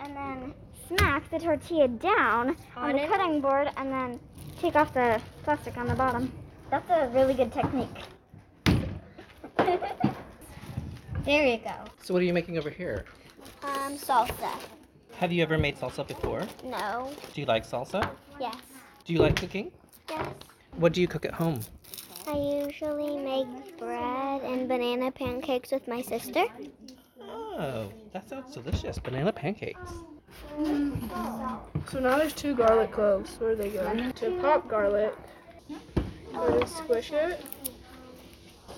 and 0.00 0.16
then 0.16 0.54
smack 0.88 1.28
the 1.30 1.38
tortilla 1.38 1.88
down 1.88 2.56
on, 2.76 2.92
the 2.92 3.06
cutting 3.06 3.40
board 3.40 3.70
and 3.76 3.90
then 3.90 4.20
take 4.60 4.76
off 4.76 4.94
the 4.94 5.20
plastic 5.42 5.76
on 5.76 5.86
the 5.86 5.94
bottom. 5.94 6.32
That's 6.70 6.88
a 6.90 7.08
really 7.14 7.34
good 7.34 7.52
technique. 7.52 7.88
there 11.24 11.46
you 11.46 11.58
go. 11.58 11.74
So, 12.02 12.14
what 12.14 12.22
are 12.22 12.26
you 12.26 12.32
making 12.32 12.58
over 12.58 12.70
here? 12.70 13.04
Um, 13.62 13.96
salsa. 13.96 14.50
Have 15.18 15.32
you 15.32 15.42
ever 15.42 15.56
made 15.58 15.78
salsa 15.78 16.06
before? 16.06 16.46
No. 16.64 17.10
Do 17.32 17.40
you 17.40 17.46
like 17.46 17.66
salsa? 17.66 18.10
Yes. 18.40 18.56
Do 19.04 19.12
you 19.12 19.20
like 19.20 19.36
cooking? 19.36 19.70
Yes. 20.10 20.26
What 20.76 20.92
do 20.92 21.00
you 21.00 21.08
cook 21.08 21.24
at 21.24 21.32
home? 21.32 21.60
I 22.28 22.36
usually 22.36 23.16
make 23.18 23.78
bread 23.78 24.42
and 24.42 24.68
banana 24.68 25.12
pancakes 25.12 25.70
with 25.70 25.86
my 25.86 26.02
sister. 26.02 26.44
Oh, 27.58 27.90
that 28.12 28.28
sounds 28.28 28.54
delicious. 28.54 28.98
Banana 28.98 29.32
pancakes. 29.32 29.92
So 30.58 32.00
now 32.00 32.18
there's 32.18 32.34
two 32.34 32.54
garlic 32.54 32.92
cloves. 32.92 33.36
Where 33.38 33.54
do 33.54 33.62
they 33.62 33.70
go? 33.70 34.10
To 34.10 34.40
pop 34.40 34.68
garlic. 34.68 35.14
Or 36.34 36.60
to 36.60 36.66
squish 36.66 37.12
it. 37.12 37.44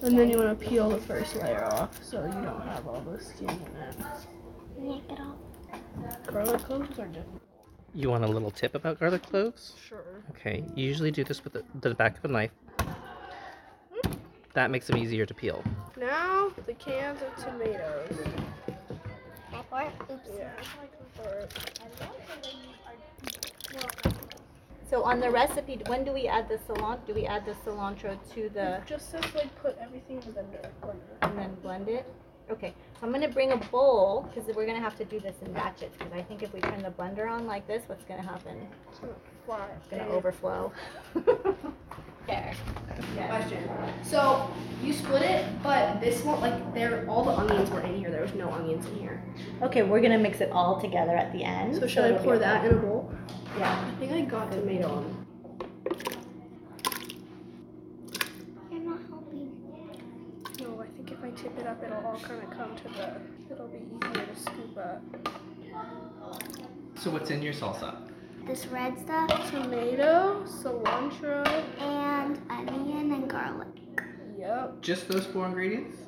And 0.03 0.17
then 0.17 0.31
you 0.31 0.39
want 0.39 0.59
to 0.59 0.67
peel 0.69 0.91
the 0.91 0.99
first 0.99 1.35
layer 1.37 1.65
off 1.65 2.03
so 2.05 2.25
you 2.25 2.33
don't 2.33 2.63
have 2.63 2.87
all 2.87 3.01
the 3.01 3.21
skin 3.21 3.49
in 3.49 3.57
it. 3.57 3.97
Yank 4.81 5.03
it 5.11 5.19
off. 5.19 5.37
Garlic 6.29 6.63
cloves 6.63 6.99
are 7.01 7.07
different. 7.07 7.43
You 7.95 8.11
want 8.11 8.23
a 8.23 8.29
little 8.29 8.53
tip 8.53 8.77
about 8.77 9.01
garlic 9.01 9.23
cloves? 9.23 9.75
Sure. 9.89 10.23
Okay, 10.31 10.63
you 10.77 10.87
usually 10.87 11.11
do 11.11 11.25
this 11.25 11.43
with 11.43 11.55
the, 11.55 11.65
the 11.81 11.95
back 11.95 12.17
of 12.19 12.25
a 12.27 12.29
knife. 12.29 12.53
That 14.59 14.73
makes 14.73 14.89
them 14.89 14.97
easier 14.97 15.25
to 15.25 15.33
peel. 15.33 15.63
Now 15.97 16.51
the 16.67 16.75
cans 16.75 17.21
of 17.23 17.45
tomatoes. 17.45 18.19
I 19.53 19.63
pour? 19.71 19.93
Oops. 20.11 20.29
Yeah. 20.37 20.51
So 24.91 25.05
on 25.05 25.21
the 25.21 25.31
recipe, 25.31 25.81
when 25.87 26.03
do 26.03 26.11
we 26.13 26.27
add 26.27 26.49
the 26.49 26.57
cilantro? 26.57 27.07
Do 27.07 27.15
we 27.15 27.25
add 27.25 27.47
the 27.47 27.53
cilantro 27.65 28.19
to 28.35 28.49
the 28.49 28.81
Just 28.85 29.13
says 29.13 29.23
like 29.33 29.55
put 29.63 29.79
everything 29.79 30.21
in 30.27 30.35
the 30.35 30.41
blender. 30.41 30.71
blender. 30.83 31.19
and 31.23 31.39
then 31.39 31.55
blend 31.63 31.89
it? 31.89 32.05
Okay, 32.51 32.75
so 32.99 33.07
I'm 33.07 33.13
gonna 33.13 33.29
bring 33.29 33.53
a 33.53 33.59
bowl 33.71 34.29
because 34.29 34.53
we're 34.57 34.67
gonna 34.67 34.81
have 34.81 34.97
to 34.97 35.05
do 35.05 35.21
this 35.21 35.37
in 35.47 35.53
batches. 35.53 35.93
Because 35.97 36.13
I 36.13 36.23
think 36.23 36.43
if 36.43 36.53
we 36.53 36.61
turn 36.63 36.83
the 36.83 36.91
blender 36.91 37.31
on 37.31 37.47
like 37.47 37.69
this, 37.69 37.85
what's 37.87 38.05
gonna 38.07 38.23
happen? 38.23 38.67
Fly. 39.47 39.69
It's 39.77 39.87
gonna 39.89 40.09
overflow. 40.09 40.73
there. 42.29 42.55
Question. 43.29 43.69
So 44.05 44.49
you 44.83 44.93
split 44.93 45.23
it, 45.23 45.47
but 45.63 46.01
this 46.01 46.23
one, 46.23 46.41
like, 46.41 46.75
there, 46.75 47.05
all 47.09 47.25
the 47.25 47.33
onions 47.33 47.71
were 47.71 47.81
in 47.81 47.97
here. 47.97 48.11
There 48.11 48.23
was 48.23 48.35
no 48.35 48.51
onions 48.51 48.87
in 48.87 48.95
here. 48.97 49.23
Okay, 49.63 49.83
we're 49.83 50.01
gonna 50.01 50.19
mix 50.19 50.41
it 50.41 50.51
all 50.53 50.81
together 50.81 51.17
at 51.17 51.33
the 51.33 51.43
end. 51.43 51.77
So 51.77 51.87
should 51.87 52.05
I 52.05 52.09
it'll 52.09 52.23
pour 52.23 52.35
a- 52.35 52.39
that 52.39 52.65
in 52.65 52.73
a 52.73 52.77
bowl? 52.77 53.13
Yeah. 53.59 53.85
I 53.87 53.99
think 53.99 54.13
I 54.13 54.21
got 54.23 54.53
tomato 54.53 54.89
on. 54.89 55.27
You're 58.71 58.81
not 58.83 58.99
helping. 59.09 59.53
No, 60.61 60.81
I 60.83 60.87
think 60.97 61.11
if 61.13 61.25
I 61.25 61.31
tip 61.31 61.59
it 61.59 61.67
up, 61.67 61.83
it'll 61.83 61.97
all 62.07 62.19
kind 62.21 62.43
of 62.43 62.51
come 62.51 62.77
to 62.77 62.83
the. 62.85 63.21
It'll 63.51 63.69
be 63.69 63.79
easier 63.79 64.27
to 64.27 64.37
scoop 64.41 64.77
up. 64.79 65.03
So, 66.97 67.11
what's 67.11 67.31
in 67.31 67.43
your 67.43 67.55
salsa? 67.55 67.97
This 68.49 68.67
red 68.69 68.99
stuff 68.99 69.29
Tomato, 69.51 70.43
cilantro. 70.47 71.47
and 71.79 72.41
onion 72.49 73.13
and 73.13 73.29
garlic. 73.29 73.69
Yep. 74.39 74.81
Just 74.81 75.07
those 75.07 75.27
four 75.27 75.45
ingredients? 75.45 75.99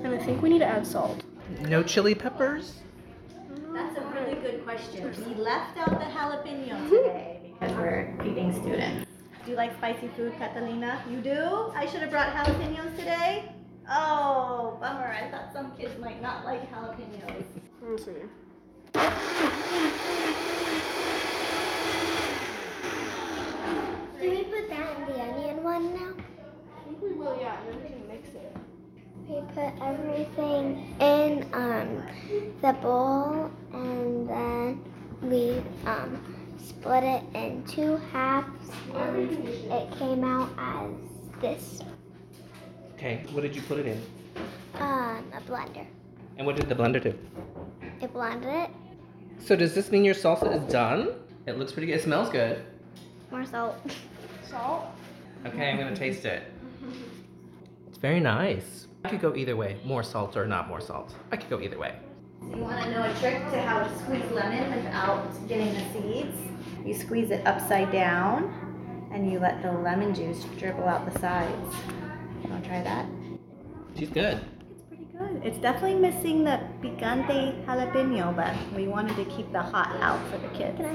And 0.00 0.12
I 0.12 0.18
think 0.18 0.42
we 0.42 0.48
need 0.48 0.58
to 0.58 0.66
add 0.66 0.84
salt. 0.84 1.22
No 1.60 1.84
chili 1.84 2.12
peppers? 2.12 2.74
That's 3.72 3.96
a 3.98 4.04
really 4.06 4.34
good 4.34 4.64
question. 4.64 5.14
We 5.28 5.34
left 5.34 5.78
out 5.78 5.90
the 6.00 6.06
jalapeno 6.06 6.90
today 6.90 7.52
because 7.60 7.76
we're 7.76 8.12
feeding 8.20 8.52
students. 8.52 9.08
Do 9.44 9.52
you 9.52 9.56
like 9.56 9.76
spicy 9.76 10.08
food, 10.16 10.32
Catalina? 10.38 11.04
You 11.08 11.20
do? 11.20 11.70
I 11.72 11.86
should 11.86 12.00
have 12.00 12.10
brought 12.10 12.32
jalapenos 12.34 12.96
today? 12.96 13.52
Oh, 13.88 14.76
bummer. 14.80 15.06
I 15.06 15.30
thought 15.30 15.52
some 15.52 15.70
kids 15.76 15.96
might 16.00 16.20
not 16.20 16.44
like 16.44 16.68
jalapenos. 16.72 17.44
Let's 17.80 18.04
see. 18.04 18.10
Do 24.20 24.30
we 24.30 24.44
put 24.44 24.68
that 24.70 24.96
in 24.96 25.06
the 25.06 25.20
onion 25.20 25.62
one 25.62 25.94
now? 25.94 26.14
I 27.26 27.30
think 27.30 27.38
we 27.38 27.42
yeah, 27.42 27.60
and 27.60 27.68
then 27.68 27.82
we 27.82 27.88
can 27.88 28.08
mix 28.08 28.28
it. 28.28 28.56
We 29.28 29.40
put 29.54 29.72
everything 29.82 30.94
in 31.00 31.48
um, 31.52 32.02
the 32.62 32.72
bowl 32.74 33.50
and 33.72 34.28
then 34.28 34.82
we 35.22 35.62
um, 35.86 36.54
split 36.58 37.02
it 37.02 37.22
in 37.34 37.64
two 37.64 37.96
halves 38.12 38.70
and 38.94 39.32
it 39.72 39.98
came 39.98 40.22
out 40.22 40.50
as 40.58 40.90
this 41.40 41.82
Okay, 42.94 43.24
what 43.32 43.42
did 43.42 43.54
you 43.54 43.62
put 43.62 43.78
it 43.78 43.86
in? 43.86 44.02
um, 44.80 45.24
a 45.34 45.40
blender. 45.46 45.86
And 46.38 46.46
what 46.46 46.56
did 46.56 46.68
the 46.68 46.74
blender 46.74 47.02
do? 47.02 47.18
It 48.00 48.12
blended 48.12 48.48
it. 48.52 48.70
So, 49.38 49.56
does 49.56 49.74
this 49.74 49.90
mean 49.90 50.04
your 50.04 50.14
salsa 50.14 50.54
is 50.54 50.72
done? 50.72 51.08
It 51.46 51.58
looks 51.58 51.72
pretty 51.72 51.86
good. 51.88 51.96
It 51.96 52.02
smells 52.02 52.30
good. 52.30 52.62
More 53.30 53.44
salt. 53.44 53.76
Salt? 54.48 54.86
Okay, 55.44 55.70
I'm 55.70 55.78
gonna 55.78 55.96
taste 55.96 56.24
it. 56.24 56.42
It's 58.06 58.12
very 58.12 58.20
nice. 58.20 58.86
I 59.04 59.08
could 59.08 59.20
go 59.20 59.34
either 59.34 59.56
way 59.56 59.80
more 59.84 60.04
salt 60.04 60.36
or 60.36 60.46
not 60.46 60.68
more 60.68 60.80
salt. 60.80 61.16
I 61.32 61.36
could 61.36 61.50
go 61.50 61.60
either 61.60 61.76
way. 61.76 61.96
You 62.40 62.58
want 62.58 62.80
to 62.84 62.90
know 62.92 63.02
a 63.02 63.12
trick 63.14 63.34
to 63.50 63.60
how 63.60 63.82
to 63.82 63.98
squeeze 63.98 64.30
lemon 64.30 64.76
without 64.76 65.48
getting 65.48 65.74
the 65.74 65.80
seeds? 65.92 66.38
You 66.84 66.94
squeeze 66.94 67.32
it 67.32 67.44
upside 67.44 67.90
down 67.90 69.10
and 69.12 69.28
you 69.28 69.40
let 69.40 69.60
the 69.60 69.72
lemon 69.72 70.14
juice 70.14 70.44
dribble 70.56 70.86
out 70.86 71.12
the 71.12 71.18
sides. 71.18 71.74
You 72.44 72.50
want 72.50 72.62
to 72.62 72.68
try 72.68 72.80
that? 72.84 73.06
She's 73.98 74.10
good. 74.10 74.40
It's 74.70 74.82
pretty 74.82 75.08
good. 75.18 75.44
It's 75.44 75.58
definitely 75.58 75.98
missing 75.98 76.44
the 76.44 76.60
picante 76.80 77.64
jalapeno, 77.66 78.36
but 78.36 78.54
we 78.76 78.86
wanted 78.86 79.16
to 79.16 79.24
keep 79.24 79.50
the 79.50 79.62
hot 79.62 79.96
out 80.00 80.24
for 80.30 80.38
the 80.38 80.48
kids. 80.56 80.76
Can 80.76 80.86
I 80.86 80.94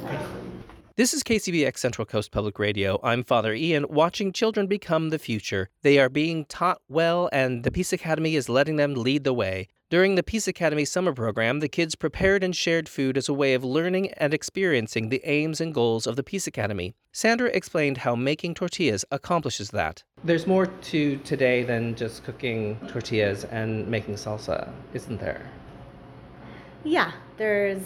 try 0.00 0.20
some? 0.20 0.50
This 0.96 1.12
is 1.12 1.24
KCBX 1.24 1.78
Central 1.78 2.06
Coast 2.06 2.30
Public 2.30 2.56
Radio. 2.56 3.00
I'm 3.02 3.24
Father 3.24 3.52
Ian, 3.52 3.84
watching 3.88 4.30
children 4.30 4.68
become 4.68 5.10
the 5.10 5.18
future. 5.18 5.68
They 5.82 5.98
are 5.98 6.08
being 6.08 6.44
taught 6.44 6.80
well, 6.88 7.28
and 7.32 7.64
the 7.64 7.72
Peace 7.72 7.92
Academy 7.92 8.36
is 8.36 8.48
letting 8.48 8.76
them 8.76 8.94
lead 8.94 9.24
the 9.24 9.32
way. 9.32 9.66
During 9.90 10.14
the 10.14 10.22
Peace 10.22 10.46
Academy 10.46 10.84
summer 10.84 11.12
program, 11.12 11.58
the 11.58 11.68
kids 11.68 11.96
prepared 11.96 12.44
and 12.44 12.54
shared 12.54 12.88
food 12.88 13.16
as 13.18 13.28
a 13.28 13.34
way 13.34 13.54
of 13.54 13.64
learning 13.64 14.12
and 14.12 14.32
experiencing 14.32 15.08
the 15.08 15.20
aims 15.24 15.60
and 15.60 15.74
goals 15.74 16.06
of 16.06 16.14
the 16.14 16.22
Peace 16.22 16.46
Academy. 16.46 16.94
Sandra 17.10 17.48
explained 17.48 17.98
how 17.98 18.14
making 18.14 18.54
tortillas 18.54 19.04
accomplishes 19.10 19.70
that. 19.70 20.04
There's 20.22 20.46
more 20.46 20.66
to 20.66 21.16
today 21.24 21.64
than 21.64 21.96
just 21.96 22.22
cooking 22.22 22.78
tortillas 22.86 23.42
and 23.46 23.88
making 23.88 24.14
salsa, 24.14 24.70
isn't 24.92 25.18
there? 25.18 25.50
Yeah, 26.84 27.10
there's 27.36 27.82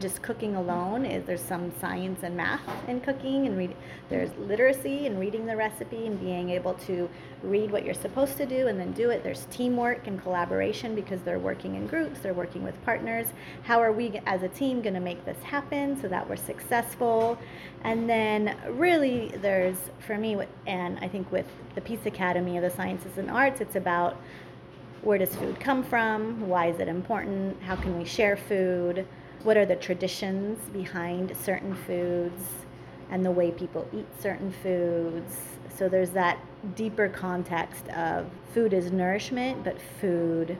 just 0.00 0.22
cooking 0.22 0.56
alone 0.56 1.04
is 1.04 1.24
there's 1.24 1.40
some 1.40 1.72
science 1.80 2.20
and 2.22 2.36
math 2.36 2.60
in 2.88 3.00
cooking 3.00 3.46
and 3.46 3.56
read 3.56 3.74
there's 4.08 4.30
literacy 4.38 5.06
in 5.06 5.18
reading 5.18 5.46
the 5.46 5.56
recipe 5.56 6.06
and 6.06 6.20
being 6.20 6.50
able 6.50 6.74
to 6.74 7.08
read 7.42 7.70
what 7.70 7.84
you're 7.84 7.94
supposed 7.94 8.36
to 8.36 8.46
do 8.46 8.68
and 8.68 8.78
then 8.78 8.92
do 8.92 9.10
it. 9.10 9.22
There's 9.22 9.46
teamwork 9.50 10.06
and 10.06 10.20
collaboration 10.20 10.94
because 10.94 11.20
they're 11.22 11.38
working 11.38 11.74
in 11.76 11.86
groups 11.86 12.20
they're 12.20 12.34
working 12.34 12.62
with 12.62 12.80
partners. 12.84 13.26
How 13.62 13.80
are 13.80 13.92
we 13.92 14.20
as 14.26 14.42
a 14.42 14.48
team 14.48 14.82
going 14.82 14.94
to 14.94 15.00
make 15.00 15.24
this 15.24 15.42
happen 15.42 16.00
so 16.00 16.08
that 16.08 16.28
we're 16.28 16.36
successful? 16.36 17.38
And 17.82 18.08
then 18.08 18.56
really 18.70 19.28
there's 19.42 19.76
for 20.06 20.16
me 20.16 20.36
and 20.66 20.98
i 21.00 21.08
think 21.08 21.30
with 21.30 21.46
the 21.74 21.80
peace 21.80 22.06
academy 22.06 22.56
of 22.56 22.62
the 22.62 22.70
sciences 22.70 23.18
and 23.18 23.30
arts 23.30 23.60
it's 23.60 23.76
about 23.76 24.16
where 25.04 25.18
does 25.18 25.34
food 25.36 25.60
come 25.60 25.82
from? 25.82 26.48
Why 26.48 26.68
is 26.68 26.80
it 26.80 26.88
important? 26.88 27.62
How 27.62 27.76
can 27.76 27.98
we 27.98 28.04
share 28.04 28.36
food 28.36 29.06
what 29.44 29.56
are 29.56 29.66
the 29.66 29.76
traditions 29.76 30.58
behind 30.70 31.36
certain 31.36 31.74
foods 31.86 32.42
and 33.10 33.24
the 33.24 33.30
way 33.30 33.50
people 33.50 33.86
eat 33.92 34.06
certain 34.18 34.50
foods. 34.62 35.38
So 35.76 35.88
there's 35.88 36.10
that 36.10 36.38
deeper 36.74 37.08
context 37.08 37.86
of 37.90 38.26
food 38.54 38.72
is 38.72 38.90
nourishment, 38.90 39.62
but 39.62 39.76
food 40.00 40.56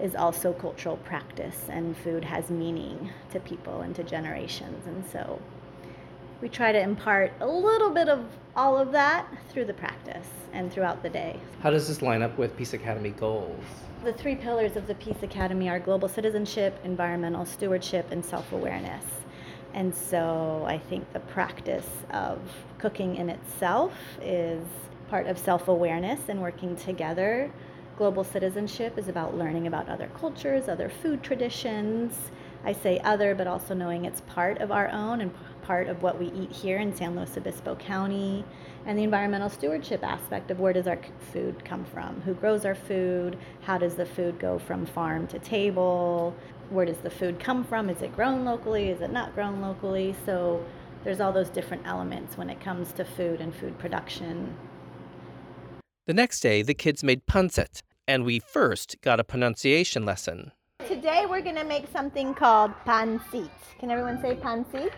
is 0.00 0.14
also 0.14 0.52
cultural 0.52 0.96
practice 0.98 1.66
and 1.68 1.96
food 1.96 2.24
has 2.24 2.50
meaning 2.50 3.10
to 3.32 3.40
people 3.40 3.82
and 3.82 3.94
to 3.96 4.04
generations. 4.04 4.86
And 4.86 5.04
so 5.10 5.42
we 6.40 6.48
try 6.48 6.72
to 6.72 6.80
impart 6.80 7.32
a 7.40 7.46
little 7.46 7.90
bit 7.90 8.08
of 8.08 8.24
all 8.56 8.78
of 8.78 8.92
that 8.92 9.26
through 9.48 9.64
the 9.64 9.74
practice 9.74 10.28
and 10.52 10.72
throughout 10.72 11.02
the 11.02 11.10
day. 11.10 11.38
How 11.62 11.70
does 11.70 11.88
this 11.88 12.00
line 12.00 12.22
up 12.22 12.38
with 12.38 12.56
Peace 12.56 12.72
Academy 12.74 13.10
goals? 13.10 13.64
The 14.02 14.14
three 14.14 14.34
pillars 14.34 14.76
of 14.76 14.86
the 14.86 14.94
Peace 14.94 15.22
Academy 15.22 15.68
are 15.68 15.78
global 15.78 16.08
citizenship, 16.08 16.74
environmental 16.84 17.44
stewardship, 17.44 18.10
and 18.10 18.24
self 18.24 18.50
awareness. 18.50 19.04
And 19.74 19.94
so 19.94 20.64
I 20.66 20.78
think 20.78 21.12
the 21.12 21.20
practice 21.20 21.86
of 22.08 22.38
cooking 22.78 23.16
in 23.16 23.28
itself 23.28 23.92
is 24.22 24.64
part 25.10 25.26
of 25.26 25.36
self 25.36 25.68
awareness 25.68 26.30
and 26.30 26.40
working 26.40 26.76
together. 26.76 27.52
Global 27.98 28.24
citizenship 28.24 28.96
is 28.96 29.08
about 29.08 29.36
learning 29.36 29.66
about 29.66 29.86
other 29.90 30.08
cultures, 30.18 30.66
other 30.66 30.88
food 30.88 31.22
traditions. 31.22 32.30
I 32.64 32.72
say 32.72 33.00
other, 33.00 33.34
but 33.34 33.46
also 33.46 33.74
knowing 33.74 34.06
it's 34.06 34.22
part 34.22 34.62
of 34.62 34.72
our 34.72 34.88
own 34.88 35.20
and 35.20 35.30
part 35.60 35.88
of 35.88 36.02
what 36.02 36.18
we 36.18 36.28
eat 36.28 36.52
here 36.52 36.78
in 36.78 36.96
San 36.96 37.16
Luis 37.16 37.36
Obispo 37.36 37.74
County 37.74 38.46
and 38.86 38.98
the 38.98 39.04
environmental 39.04 39.50
stewardship 39.50 40.02
aspect 40.02 40.50
of 40.50 40.60
where 40.60 40.72
does 40.72 40.86
our 40.86 40.98
food 41.32 41.64
come 41.64 41.84
from? 41.84 42.20
Who 42.22 42.34
grows 42.34 42.64
our 42.64 42.74
food? 42.74 43.38
How 43.62 43.78
does 43.78 43.94
the 43.94 44.06
food 44.06 44.38
go 44.38 44.58
from 44.58 44.86
farm 44.86 45.26
to 45.28 45.38
table? 45.38 46.34
Where 46.70 46.86
does 46.86 46.98
the 46.98 47.10
food 47.10 47.38
come 47.38 47.64
from? 47.64 47.90
Is 47.90 48.02
it 48.02 48.14
grown 48.14 48.44
locally? 48.44 48.88
Is 48.88 49.00
it 49.00 49.12
not 49.12 49.34
grown 49.34 49.60
locally? 49.60 50.14
So 50.24 50.64
there's 51.04 51.20
all 51.20 51.32
those 51.32 51.50
different 51.50 51.86
elements 51.86 52.36
when 52.36 52.50
it 52.50 52.60
comes 52.60 52.92
to 52.92 53.04
food 53.04 53.40
and 53.40 53.54
food 53.54 53.78
production. 53.78 54.56
The 56.06 56.14
next 56.14 56.40
day, 56.40 56.62
the 56.62 56.74
kids 56.74 57.04
made 57.04 57.26
pancit, 57.26 57.82
and 58.08 58.24
we 58.24 58.40
first 58.40 58.96
got 59.02 59.20
a 59.20 59.24
pronunciation 59.24 60.04
lesson. 60.04 60.52
Today 60.88 61.26
we're 61.28 61.42
going 61.42 61.56
to 61.56 61.64
make 61.64 61.86
something 61.92 62.34
called 62.34 62.72
pancit. 62.86 63.50
Can 63.78 63.90
everyone 63.90 64.20
say 64.20 64.34
pancit? 64.34 64.90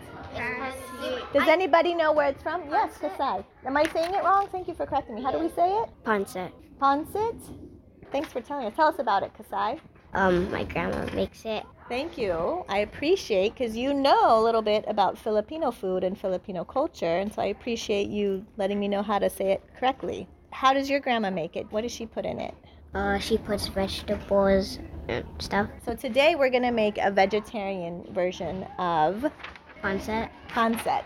Does 1.33 1.47
anybody 1.47 1.93
know 1.93 2.11
where 2.11 2.29
it's 2.29 2.43
from? 2.43 2.63
Yes, 2.69 2.97
Kasai. 2.97 3.43
Am 3.65 3.75
I 3.75 3.83
saying 3.91 4.13
it 4.13 4.23
wrong? 4.23 4.47
Thank 4.51 4.67
you 4.67 4.73
for 4.73 4.85
correcting 4.85 5.15
me. 5.15 5.23
How 5.23 5.31
do 5.31 5.39
we 5.39 5.49
say 5.49 5.69
it? 5.69 5.89
Pancit. 6.05 6.51
Pancit? 6.79 7.39
Thanks 8.11 8.31
for 8.31 8.41
telling 8.41 8.67
us. 8.67 8.75
Tell 8.75 8.87
us 8.87 8.99
about 8.99 9.23
it, 9.23 9.31
Kasai. 9.35 9.79
Um, 10.13 10.51
my 10.51 10.63
grandma 10.63 11.11
makes 11.15 11.43
it. 11.45 11.63
Thank 11.89 12.17
you. 12.17 12.63
I 12.69 12.79
appreciate 12.79 13.55
because 13.55 13.75
you 13.75 13.93
know 13.93 14.39
a 14.39 14.41
little 14.41 14.61
bit 14.61 14.85
about 14.87 15.17
Filipino 15.17 15.71
food 15.71 16.03
and 16.03 16.17
Filipino 16.17 16.63
culture, 16.63 17.17
and 17.17 17.33
so 17.33 17.41
I 17.41 17.45
appreciate 17.45 18.09
you 18.09 18.45
letting 18.57 18.79
me 18.79 18.87
know 18.87 19.01
how 19.01 19.19
to 19.19 19.29
say 19.29 19.51
it 19.53 19.63
correctly. 19.79 20.27
How 20.51 20.73
does 20.73 20.89
your 20.89 20.99
grandma 20.99 21.31
make 21.31 21.55
it? 21.55 21.65
What 21.71 21.81
does 21.81 21.91
she 21.91 22.05
put 22.05 22.25
in 22.25 22.39
it? 22.39 22.53
Uh, 22.93 23.17
she 23.17 23.39
puts 23.39 23.67
vegetables 23.67 24.77
and 25.07 25.25
stuff. 25.39 25.67
So 25.83 25.95
today 25.95 26.35
we're 26.35 26.51
gonna 26.51 26.71
make 26.71 26.99
a 26.99 27.09
vegetarian 27.09 28.05
version 28.13 28.63
of 28.77 29.31
Pancit. 29.83 30.29
pancit. 30.47 31.03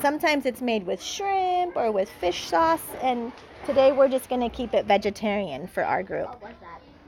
Sometimes 0.00 0.46
it's 0.46 0.62
made 0.62 0.86
with 0.86 1.02
shrimp 1.02 1.76
or 1.76 1.92
with 1.92 2.08
fish 2.08 2.44
sauce, 2.44 2.86
and 3.02 3.30
today 3.66 3.92
we're 3.92 4.08
just 4.08 4.30
gonna 4.30 4.48
keep 4.48 4.72
it 4.72 4.86
vegetarian 4.86 5.66
for 5.66 5.84
our 5.84 6.02
group. 6.02 6.42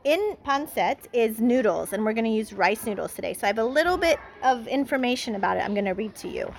In 0.05 0.37
pancit 0.47 0.99
is 1.15 1.41
noodles, 1.41 1.95
and 1.95 2.05
we're 2.05 2.13
gonna 2.13 2.29
use 2.29 2.53
rice 2.53 2.85
noodles 2.85 3.15
today. 3.15 3.33
So 3.33 3.47
I 3.47 3.49
have 3.49 3.59
a 3.59 3.65
little 3.65 3.97
bit 3.97 4.21
of 4.43 4.69
information 4.69 5.37
about 5.37 5.57
it. 5.57 5.61
I'm 5.61 5.75
gonna 5.75 5.95
read 5.95 6.15
to 6.17 6.29
you. 6.29 6.53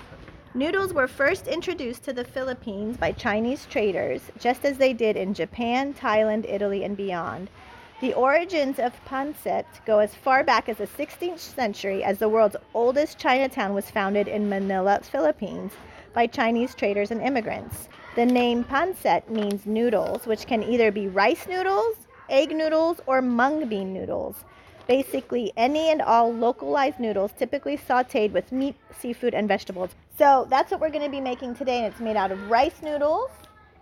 Noodles 0.55 0.91
were 0.91 1.07
first 1.07 1.45
introduced 1.45 2.01
to 2.05 2.13
the 2.13 2.23
Philippines 2.23 2.97
by 2.97 3.11
Chinese 3.11 3.67
traders, 3.69 4.23
just 4.39 4.65
as 4.65 4.79
they 4.79 4.91
did 4.91 5.15
in 5.15 5.35
Japan, 5.35 5.93
Thailand, 5.93 6.51
Italy, 6.51 6.83
and 6.83 6.97
beyond. 6.97 7.51
The 7.99 8.13
origins 8.13 8.77
of 8.77 8.93
pancit 9.05 9.65
go 9.87 9.97
as 9.97 10.13
far 10.13 10.43
back 10.43 10.69
as 10.69 10.77
the 10.77 10.85
16th 10.85 11.39
century, 11.39 12.03
as 12.03 12.19
the 12.19 12.29
world's 12.29 12.55
oldest 12.75 13.17
Chinatown 13.17 13.73
was 13.73 13.89
founded 13.89 14.27
in 14.27 14.47
Manila, 14.47 14.99
Philippines, 15.01 15.73
by 16.13 16.27
Chinese 16.27 16.75
traders 16.75 17.09
and 17.09 17.23
immigrants. 17.23 17.89
The 18.15 18.23
name 18.23 18.63
pancit 18.63 19.27
means 19.29 19.65
noodles, 19.65 20.27
which 20.27 20.45
can 20.45 20.61
either 20.61 20.91
be 20.91 21.07
rice 21.07 21.47
noodles, 21.47 21.95
egg 22.29 22.55
noodles, 22.55 23.01
or 23.07 23.19
mung 23.19 23.67
bean 23.67 23.95
noodles. 23.95 24.45
Basically, 24.87 25.51
any 25.57 25.89
and 25.89 26.03
all 26.03 26.31
localized 26.31 26.99
noodles, 26.99 27.31
typically 27.31 27.79
sauteed 27.79 28.31
with 28.31 28.51
meat, 28.51 28.75
seafood, 28.99 29.33
and 29.33 29.47
vegetables. 29.47 29.89
So 30.19 30.45
that's 30.51 30.69
what 30.69 30.81
we're 30.81 30.91
going 30.91 31.03
to 31.03 31.09
be 31.09 31.19
making 31.19 31.55
today, 31.55 31.77
and 31.79 31.87
it's 31.87 31.99
made 31.99 32.15
out 32.15 32.31
of 32.31 32.47
rice 32.51 32.83
noodles, 32.83 33.31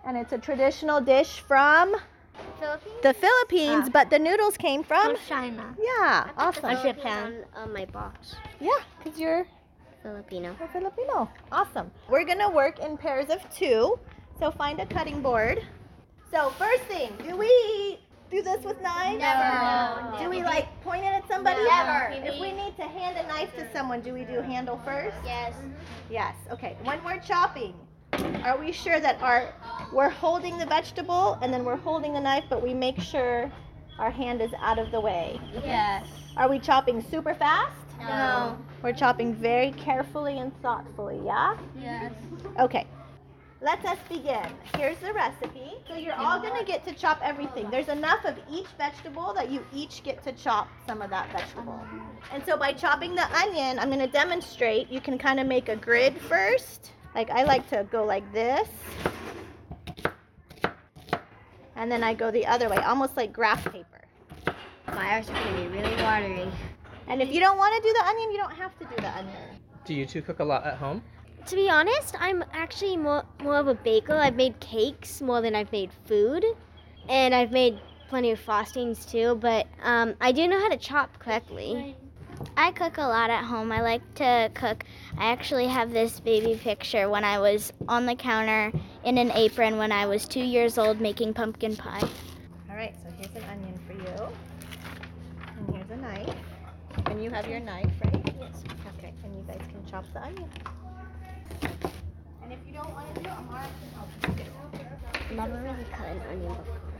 and 0.06 0.16
it's 0.16 0.32
a 0.32 0.38
traditional 0.38 1.02
dish 1.02 1.40
from 1.40 1.96
Philippines? 2.58 3.02
the 3.02 3.14
Philippines, 3.14 3.84
ah. 3.86 3.90
but 3.92 4.10
the 4.10 4.18
noodles 4.18 4.56
came 4.56 4.82
from 4.82 5.16
China. 5.28 5.74
yeah, 5.80 6.30
awesome. 6.36 6.76
Japan. 6.82 7.44
On 7.54 7.72
my 7.72 7.84
box. 7.86 8.36
Yeah, 8.60 8.70
because 8.98 9.18
you're 9.18 9.46
Filipino. 10.02 10.56
a 10.60 10.68
Filipino. 10.68 11.28
Awesome. 11.50 11.90
We're 12.08 12.24
gonna 12.24 12.50
work 12.50 12.78
in 12.78 12.96
pairs 12.96 13.28
of 13.30 13.40
two. 13.54 13.98
So 14.38 14.50
find 14.50 14.80
a 14.80 14.86
cutting 14.86 15.22
board. 15.22 15.64
So 16.30 16.50
first 16.50 16.82
thing, 16.84 17.12
do 17.26 17.36
we 17.36 17.98
do 18.30 18.42
this 18.42 18.64
with 18.64 18.80
knives? 18.82 19.18
Never. 19.18 20.22
Do 20.22 20.28
we 20.28 20.42
like 20.42 20.66
point 20.82 21.04
it 21.04 21.08
at 21.08 21.28
somebody? 21.28 21.62
Never. 21.64 22.12
If 22.26 22.40
we 22.40 22.52
need 22.52 22.76
to 22.76 22.82
hand 22.82 23.16
a 23.16 23.26
knife 23.28 23.54
to 23.56 23.66
someone, 23.72 24.00
do 24.00 24.12
we 24.12 24.24
do 24.24 24.40
handle 24.40 24.80
first? 24.84 25.16
Yes. 25.24 25.54
Yes. 26.10 26.34
Okay. 26.50 26.76
One 26.82 27.02
we're 27.04 27.20
chopping, 27.20 27.74
are 28.44 28.58
we 28.58 28.72
sure 28.72 29.00
that 29.00 29.20
our 29.22 29.52
we're 29.92 30.10
holding 30.10 30.58
the 30.58 30.66
vegetable 30.66 31.38
and 31.42 31.52
then 31.52 31.64
we're 31.64 31.76
holding 31.76 32.12
the 32.12 32.20
knife, 32.20 32.44
but 32.48 32.62
we 32.62 32.74
make 32.74 33.00
sure 33.00 33.50
our 33.98 34.10
hand 34.10 34.42
is 34.42 34.50
out 34.60 34.78
of 34.78 34.90
the 34.90 35.00
way? 35.00 35.40
Yes. 35.64 36.06
Are 36.36 36.48
we 36.48 36.58
chopping 36.58 37.02
super 37.10 37.34
fast? 37.34 37.76
No. 38.00 38.58
We're 38.82 38.92
chopping 38.92 39.34
very 39.34 39.72
carefully 39.72 40.38
and 40.38 40.52
thoughtfully, 40.60 41.20
yeah? 41.24 41.56
Yes. 41.80 42.12
Okay. 42.60 42.86
Let 43.62 43.84
us 43.86 43.98
begin. 44.08 44.46
Here's 44.76 44.98
the 44.98 45.14
recipe. 45.14 45.72
So 45.88 45.96
you're 45.96 46.14
all 46.14 46.38
going 46.38 46.58
to 46.58 46.64
get 46.64 46.84
to 46.86 46.92
chop 46.92 47.18
everything. 47.22 47.70
There's 47.70 47.88
enough 47.88 48.24
of 48.26 48.36
each 48.52 48.66
vegetable 48.76 49.32
that 49.34 49.50
you 49.50 49.64
each 49.72 50.02
get 50.02 50.22
to 50.24 50.32
chop 50.32 50.68
some 50.86 51.00
of 51.00 51.08
that 51.10 51.32
vegetable. 51.32 51.80
And 52.32 52.44
so 52.44 52.58
by 52.58 52.74
chopping 52.74 53.14
the 53.14 53.26
onion, 53.34 53.78
I'm 53.78 53.88
going 53.88 54.00
to 54.00 54.06
demonstrate. 54.06 54.90
You 54.90 55.00
can 55.00 55.16
kind 55.16 55.40
of 55.40 55.46
make 55.46 55.70
a 55.70 55.76
grid 55.76 56.20
first. 56.20 56.92
Like 57.16 57.30
I 57.30 57.44
like 57.44 57.66
to 57.70 57.86
go 57.90 58.04
like 58.04 58.30
this. 58.34 58.68
And 61.74 61.90
then 61.90 62.04
I 62.04 62.12
go 62.12 62.30
the 62.30 62.44
other 62.44 62.68
way, 62.68 62.76
almost 62.76 63.16
like 63.16 63.32
graph 63.32 63.64
paper. 63.64 64.02
My 64.88 65.14
eyes 65.16 65.30
are 65.30 65.32
gonna 65.32 65.56
be 65.56 65.66
really 65.68 65.94
watery. 66.02 66.46
And 67.08 67.22
if 67.22 67.32
you 67.32 67.40
don't 67.40 67.56
want 67.56 67.74
to 67.74 67.88
do 67.88 67.94
the 67.94 68.04
onion, 68.04 68.30
you 68.32 68.36
don't 68.36 68.54
have 68.54 68.78
to 68.80 68.84
do 68.84 68.96
the 68.96 69.16
onion. 69.16 69.36
Do 69.86 69.94
you 69.94 70.04
two 70.04 70.20
cook 70.20 70.40
a 70.40 70.44
lot 70.44 70.66
at 70.66 70.76
home? 70.76 71.02
To 71.46 71.56
be 71.56 71.70
honest, 71.70 72.14
I'm 72.20 72.44
actually 72.52 72.98
more 72.98 73.24
more 73.42 73.56
of 73.56 73.68
a 73.68 73.74
baker. 73.74 74.16
I've 74.16 74.36
made 74.36 74.60
cakes 74.60 75.22
more 75.22 75.40
than 75.40 75.54
I've 75.54 75.72
made 75.72 75.92
food, 76.04 76.44
and 77.08 77.34
I've 77.34 77.50
made 77.50 77.78
plenty 78.10 78.30
of 78.30 78.44
frostings 78.44 79.10
too. 79.10 79.36
But 79.36 79.66
um, 79.82 80.16
I 80.20 80.32
do 80.32 80.46
know 80.46 80.60
how 80.60 80.68
to 80.68 80.76
chop 80.76 81.18
correctly. 81.18 81.96
I 82.56 82.70
cook 82.72 82.98
a 82.98 83.02
lot 83.02 83.30
at 83.30 83.44
home. 83.44 83.72
I 83.72 83.80
like 83.80 84.14
to 84.16 84.50
cook. 84.54 84.84
I 85.18 85.26
actually 85.26 85.66
have 85.66 85.92
this 85.92 86.20
baby 86.20 86.58
picture 86.62 87.08
when 87.08 87.24
I 87.24 87.38
was 87.38 87.72
on 87.88 88.06
the 88.06 88.14
counter 88.14 88.72
in 89.04 89.18
an 89.18 89.30
apron 89.32 89.78
when 89.78 89.92
I 89.92 90.06
was 90.06 90.26
two 90.26 90.44
years 90.44 90.78
old 90.78 91.00
making 91.00 91.34
pumpkin 91.34 91.76
pie. 91.76 92.02
All 92.70 92.76
right, 92.76 92.94
so 93.02 93.10
here's 93.18 93.34
an 93.36 93.48
onion 93.50 93.78
for 93.86 93.92
you. 93.92 94.28
And 95.58 95.74
here's 95.74 95.90
a 95.90 95.96
knife. 95.96 96.34
And 97.06 97.22
you 97.22 97.30
have 97.30 97.48
your 97.48 97.60
knife, 97.60 97.92
right? 98.04 98.34
Yes. 98.40 98.62
Okay, 98.98 99.12
and 99.24 99.34
you 99.36 99.42
guys 99.46 99.60
can 99.68 99.84
chop 99.90 100.04
the 100.12 100.22
onion. 100.22 100.48
And 102.42 102.52
if 102.52 102.58
you 102.66 102.72
don't 102.74 102.92
want 102.92 103.14
to 103.14 103.20
do 103.22 103.28
it, 103.28 103.32
Amara 103.32 103.66
can 103.80 103.90
help 103.94 104.38
you. 105.30 105.36
Never 105.36 105.62
really 105.62 105.84
cut 105.92 106.06
an 106.08 106.20
onion 106.30 106.54
before. 106.54 106.95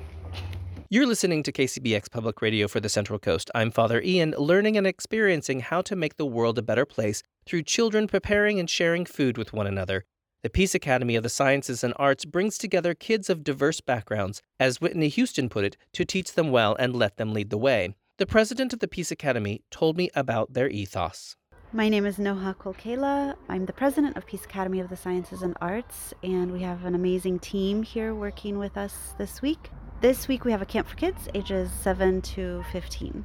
You're 0.88 1.08
listening 1.08 1.42
to 1.42 1.50
KCBX 1.50 2.12
Public 2.12 2.40
Radio 2.40 2.68
for 2.68 2.78
the 2.78 2.88
Central 2.88 3.18
Coast. 3.18 3.50
I'm 3.56 3.72
Father 3.72 4.00
Ian, 4.00 4.36
learning 4.38 4.76
and 4.76 4.86
experiencing 4.86 5.58
how 5.58 5.82
to 5.82 5.96
make 5.96 6.16
the 6.16 6.24
world 6.24 6.58
a 6.58 6.62
better 6.62 6.86
place 6.86 7.24
through 7.44 7.64
children 7.64 8.06
preparing 8.06 8.60
and 8.60 8.70
sharing 8.70 9.04
food 9.04 9.36
with 9.36 9.52
one 9.52 9.66
another. 9.66 10.04
The 10.44 10.48
Peace 10.48 10.76
Academy 10.76 11.16
of 11.16 11.24
the 11.24 11.28
Sciences 11.28 11.82
and 11.82 11.92
Arts 11.96 12.24
brings 12.24 12.56
together 12.56 12.94
kids 12.94 13.28
of 13.28 13.42
diverse 13.42 13.80
backgrounds, 13.80 14.42
as 14.60 14.80
Whitney 14.80 15.08
Houston 15.08 15.48
put 15.48 15.64
it, 15.64 15.76
to 15.94 16.04
teach 16.04 16.34
them 16.34 16.52
well 16.52 16.76
and 16.78 16.94
let 16.94 17.16
them 17.16 17.32
lead 17.32 17.50
the 17.50 17.58
way. 17.58 17.96
The 18.18 18.26
president 18.26 18.72
of 18.72 18.78
the 18.78 18.86
Peace 18.86 19.10
Academy 19.10 19.62
told 19.72 19.96
me 19.96 20.08
about 20.14 20.52
their 20.52 20.68
ethos. 20.68 21.34
My 21.72 21.88
name 21.88 22.06
is 22.06 22.16
Noha 22.16 22.54
Kolkela. 22.54 23.34
I'm 23.48 23.66
the 23.66 23.72
president 23.72 24.16
of 24.16 24.24
Peace 24.24 24.44
Academy 24.44 24.78
of 24.78 24.88
the 24.88 24.96
Sciences 24.96 25.42
and 25.42 25.56
Arts, 25.60 26.14
and 26.22 26.52
we 26.52 26.62
have 26.62 26.84
an 26.84 26.94
amazing 26.94 27.40
team 27.40 27.82
here 27.82 28.14
working 28.14 28.56
with 28.56 28.76
us 28.76 29.14
this 29.18 29.42
week. 29.42 29.70
This 30.00 30.28
week 30.28 30.44
we 30.44 30.52
have 30.52 30.62
a 30.62 30.66
camp 30.66 30.86
for 30.86 30.94
kids 30.94 31.28
ages 31.34 31.68
7 31.82 32.22
to 32.22 32.64
15. 32.70 33.24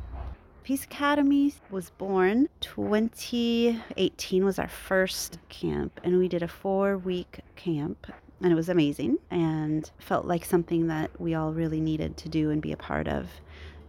Peace 0.63 0.83
Academy 0.85 1.53
was 1.69 1.91
born 1.91 2.49
2018 2.61 4.43
was 4.43 4.57
our 4.57 4.67
first 4.67 5.37
camp 5.49 6.01
and 6.03 6.17
we 6.17 6.27
did 6.27 6.41
a 6.41 6.47
4 6.47 6.97
week 6.97 7.41
camp 7.55 8.11
and 8.41 8.51
it 8.51 8.55
was 8.55 8.69
amazing 8.69 9.19
and 9.29 9.91
felt 9.99 10.25
like 10.25 10.45
something 10.45 10.87
that 10.87 11.11
we 11.21 11.35
all 11.35 11.53
really 11.53 11.79
needed 11.79 12.17
to 12.17 12.27
do 12.27 12.49
and 12.49 12.59
be 12.61 12.71
a 12.71 12.77
part 12.77 13.07
of. 13.07 13.27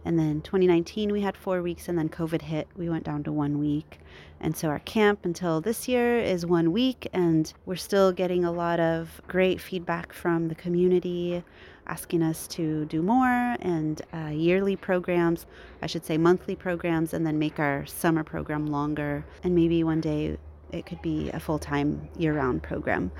And 0.05 0.19
then 0.19 0.41
2019, 0.41 1.11
we 1.11 1.21
had 1.21 1.37
four 1.37 1.61
weeks, 1.61 1.87
and 1.87 1.97
then 1.97 2.09
COVID 2.09 2.41
hit. 2.41 2.67
We 2.75 2.89
went 2.89 3.03
down 3.03 3.23
to 3.23 3.31
one 3.31 3.59
week. 3.59 3.99
And 4.39 4.55
so 4.55 4.67
our 4.67 4.79
camp 4.79 5.19
until 5.23 5.61
this 5.61 5.87
year 5.87 6.19
is 6.19 6.45
one 6.45 6.71
week, 6.73 7.07
and 7.13 7.51
we're 7.65 7.75
still 7.75 8.11
getting 8.11 8.43
a 8.43 8.51
lot 8.51 8.79
of 8.79 9.21
great 9.27 9.61
feedback 9.61 10.11
from 10.11 10.49
the 10.49 10.55
community 10.55 11.43
asking 11.87 12.21
us 12.21 12.47
to 12.47 12.85
do 12.85 13.01
more 13.01 13.55
and 13.59 14.01
uh, 14.13 14.27
yearly 14.27 14.75
programs, 14.75 15.45
I 15.81 15.87
should 15.87 16.05
say 16.05 16.17
monthly 16.17 16.55
programs, 16.55 17.13
and 17.13 17.25
then 17.25 17.39
make 17.39 17.59
our 17.59 17.85
summer 17.85 18.23
program 18.23 18.67
longer. 18.67 19.25
And 19.43 19.55
maybe 19.55 19.83
one 19.83 20.01
day 20.01 20.37
it 20.73 20.85
could 20.85 21.01
be 21.01 21.29
a 21.31 21.39
full 21.39 21.59
time 21.59 22.09
year 22.17 22.33
round 22.33 22.63
program. 22.63 23.11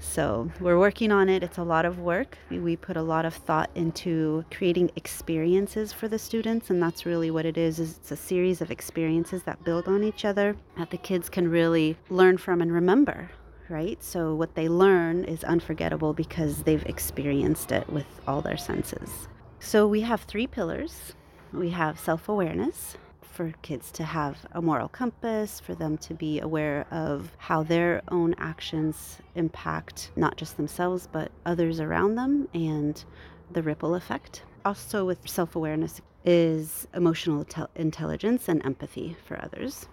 So 0.00 0.50
we're 0.60 0.78
working 0.78 1.10
on 1.10 1.28
it. 1.28 1.42
It's 1.42 1.58
a 1.58 1.64
lot 1.64 1.84
of 1.84 1.98
work. 1.98 2.38
We 2.50 2.76
put 2.76 2.96
a 2.96 3.02
lot 3.02 3.24
of 3.24 3.34
thought 3.34 3.70
into 3.74 4.44
creating 4.52 4.92
experiences 4.94 5.92
for 5.92 6.06
the 6.06 6.18
students, 6.18 6.70
and 6.70 6.80
that's 6.80 7.04
really 7.04 7.32
what 7.32 7.44
it 7.44 7.58
is. 7.58 7.80
is 7.80 7.96
it's 7.96 8.12
a 8.12 8.16
series 8.16 8.60
of 8.60 8.70
experiences 8.70 9.42
that 9.42 9.64
build 9.64 9.88
on 9.88 10.04
each 10.04 10.24
other 10.24 10.56
that 10.76 10.90
the 10.90 10.98
kids 10.98 11.28
can 11.28 11.50
really 11.50 11.96
learn 12.10 12.38
from 12.38 12.60
and 12.60 12.72
remember. 12.72 13.30
Right? 13.68 14.02
So, 14.02 14.34
what 14.34 14.54
they 14.54 14.68
learn 14.68 15.24
is 15.24 15.44
unforgettable 15.44 16.14
because 16.14 16.62
they've 16.62 16.86
experienced 16.86 17.70
it 17.70 17.86
with 17.90 18.06
all 18.26 18.40
their 18.40 18.56
senses. 18.56 19.28
So, 19.60 19.86
we 19.86 20.00
have 20.02 20.22
three 20.22 20.46
pillars 20.46 21.12
we 21.52 21.70
have 21.70 21.98
self 21.98 22.28
awareness, 22.28 22.96
for 23.30 23.52
kids 23.62 23.90
to 23.92 24.04
have 24.04 24.46
a 24.52 24.62
moral 24.62 24.88
compass, 24.88 25.60
for 25.60 25.74
them 25.74 25.96
to 25.98 26.14
be 26.14 26.40
aware 26.40 26.86
of 26.90 27.30
how 27.38 27.62
their 27.62 28.02
own 28.08 28.34
actions 28.38 29.18
impact 29.34 30.10
not 30.16 30.36
just 30.36 30.56
themselves, 30.56 31.08
but 31.10 31.30
others 31.46 31.80
around 31.80 32.16
them 32.16 32.48
and 32.54 33.04
the 33.50 33.62
ripple 33.62 33.94
effect. 33.94 34.42
Also, 34.64 35.04
with 35.04 35.28
self 35.28 35.56
awareness, 35.56 36.00
is 36.24 36.86
emotional 36.94 37.44
te- 37.44 37.62
intelligence 37.76 38.48
and 38.48 38.64
empathy 38.64 39.16
for 39.26 39.42
others. 39.42 39.88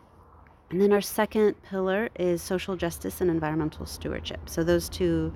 And 0.70 0.82
then 0.82 0.92
our 0.92 1.02
second 1.02 1.62
pillar 1.64 2.10
is 2.16 2.42
social 2.42 2.76
justice 2.76 3.22
and 3.22 3.30
environmental 3.30 3.86
stewardship. 3.86 4.50
So, 4.50 4.64
those 4.64 4.90
two 4.90 5.34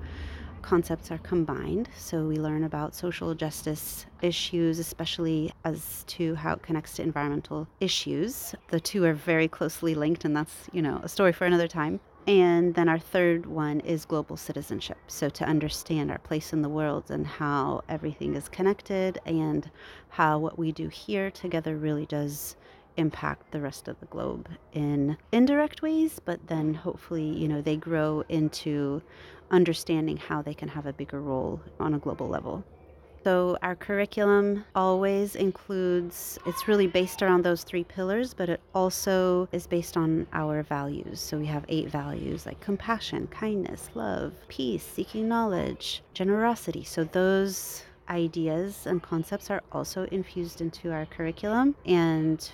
concepts 0.62 1.10
are 1.10 1.18
combined. 1.18 1.88
So 1.96 2.26
we 2.26 2.36
learn 2.36 2.64
about 2.64 2.94
social 2.94 3.34
justice 3.34 4.06
issues, 4.22 4.78
especially 4.78 5.52
as 5.64 6.04
to 6.08 6.34
how 6.34 6.54
it 6.54 6.62
connects 6.62 6.94
to 6.94 7.02
environmental 7.02 7.68
issues. 7.80 8.54
The 8.68 8.80
two 8.80 9.04
are 9.04 9.14
very 9.14 9.48
closely 9.48 9.94
linked, 9.94 10.24
and 10.24 10.36
that's, 10.36 10.68
you 10.72 10.82
know, 10.82 11.00
a 11.02 11.08
story 11.08 11.32
for 11.32 11.44
another 11.44 11.68
time. 11.68 12.00
And 12.26 12.74
then 12.74 12.88
our 12.88 12.98
third 12.98 13.46
one 13.46 13.80
is 13.80 14.04
global 14.04 14.36
citizenship. 14.36 14.98
So, 15.06 15.30
to 15.30 15.44
understand 15.44 16.10
our 16.10 16.18
place 16.18 16.52
in 16.52 16.62
the 16.62 16.68
world 16.68 17.10
and 17.10 17.26
how 17.26 17.82
everything 17.88 18.34
is 18.36 18.48
connected, 18.48 19.18
and 19.24 19.70
how 20.10 20.38
what 20.38 20.58
we 20.58 20.70
do 20.70 20.88
here 20.88 21.30
together 21.30 21.76
really 21.76 22.06
does 22.06 22.56
impact 22.96 23.50
the 23.50 23.60
rest 23.60 23.88
of 23.88 23.98
the 24.00 24.06
globe 24.06 24.48
in 24.72 25.16
indirect 25.32 25.82
ways, 25.82 26.20
but 26.24 26.46
then 26.48 26.74
hopefully, 26.74 27.24
you 27.24 27.48
know, 27.48 27.60
they 27.60 27.76
grow 27.76 28.24
into 28.28 29.02
understanding 29.50 30.16
how 30.16 30.42
they 30.42 30.54
can 30.54 30.68
have 30.68 30.86
a 30.86 30.92
bigger 30.92 31.20
role 31.20 31.60
on 31.78 31.94
a 31.94 31.98
global 31.98 32.28
level. 32.28 32.64
So, 33.22 33.58
our 33.60 33.76
curriculum 33.76 34.64
always 34.74 35.36
includes, 35.36 36.38
it's 36.46 36.66
really 36.66 36.86
based 36.86 37.22
around 37.22 37.44
those 37.44 37.64
three 37.64 37.84
pillars, 37.84 38.32
but 38.32 38.48
it 38.48 38.60
also 38.74 39.46
is 39.52 39.66
based 39.66 39.98
on 39.98 40.26
our 40.32 40.62
values. 40.62 41.20
So, 41.20 41.36
we 41.36 41.44
have 41.46 41.66
eight 41.68 41.90
values 41.90 42.46
like 42.46 42.60
compassion, 42.60 43.26
kindness, 43.26 43.90
love, 43.94 44.32
peace, 44.48 44.82
seeking 44.82 45.28
knowledge, 45.28 46.02
generosity. 46.14 46.82
So, 46.82 47.04
those 47.04 47.84
ideas 48.08 48.86
and 48.86 49.02
concepts 49.02 49.50
are 49.50 49.62
also 49.70 50.04
infused 50.04 50.62
into 50.62 50.90
our 50.90 51.04
curriculum. 51.04 51.76
And 51.84 52.50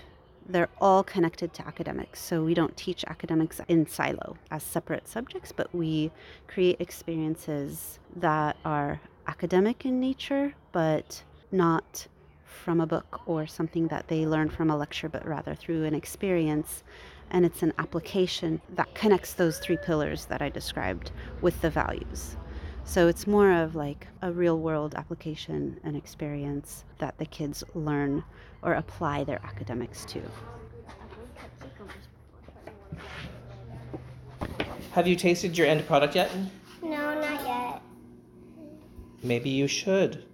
they're 0.48 0.68
all 0.80 1.02
connected 1.02 1.52
to 1.54 1.66
academics. 1.66 2.20
So 2.20 2.44
we 2.44 2.54
don't 2.54 2.76
teach 2.76 3.04
academics 3.04 3.60
in 3.68 3.86
silo 3.86 4.36
as 4.50 4.62
separate 4.62 5.08
subjects, 5.08 5.52
but 5.52 5.74
we 5.74 6.10
create 6.46 6.80
experiences 6.80 7.98
that 8.16 8.56
are 8.64 9.00
academic 9.26 9.84
in 9.84 10.00
nature, 10.00 10.54
but 10.72 11.22
not 11.50 12.06
from 12.44 12.80
a 12.80 12.86
book 12.86 13.20
or 13.26 13.46
something 13.46 13.88
that 13.88 14.08
they 14.08 14.26
learn 14.26 14.48
from 14.48 14.70
a 14.70 14.76
lecture, 14.76 15.08
but 15.08 15.26
rather 15.26 15.54
through 15.54 15.84
an 15.84 15.94
experience. 15.94 16.82
And 17.30 17.44
it's 17.44 17.62
an 17.62 17.72
application 17.78 18.60
that 18.76 18.94
connects 18.94 19.34
those 19.34 19.58
three 19.58 19.76
pillars 19.76 20.26
that 20.26 20.42
I 20.42 20.48
described 20.48 21.10
with 21.40 21.60
the 21.60 21.70
values. 21.70 22.36
So 22.84 23.08
it's 23.08 23.26
more 23.26 23.50
of 23.50 23.74
like 23.74 24.06
a 24.22 24.30
real 24.30 24.60
world 24.60 24.94
application 24.94 25.80
and 25.82 25.96
experience 25.96 26.84
that 26.98 27.18
the 27.18 27.26
kids 27.26 27.64
learn 27.74 28.22
or 28.66 28.74
apply 28.74 29.24
their 29.24 29.40
academics 29.44 30.04
to. 30.04 30.20
Have 34.92 35.06
you 35.06 35.16
tasted 35.16 35.56
your 35.56 35.66
end 35.66 35.86
product 35.86 36.14
yet? 36.14 36.30
No, 36.82 37.14
not 37.20 37.46
yet. 37.46 37.82
Maybe 39.22 39.48
you 39.50 39.66
should. 39.66 40.24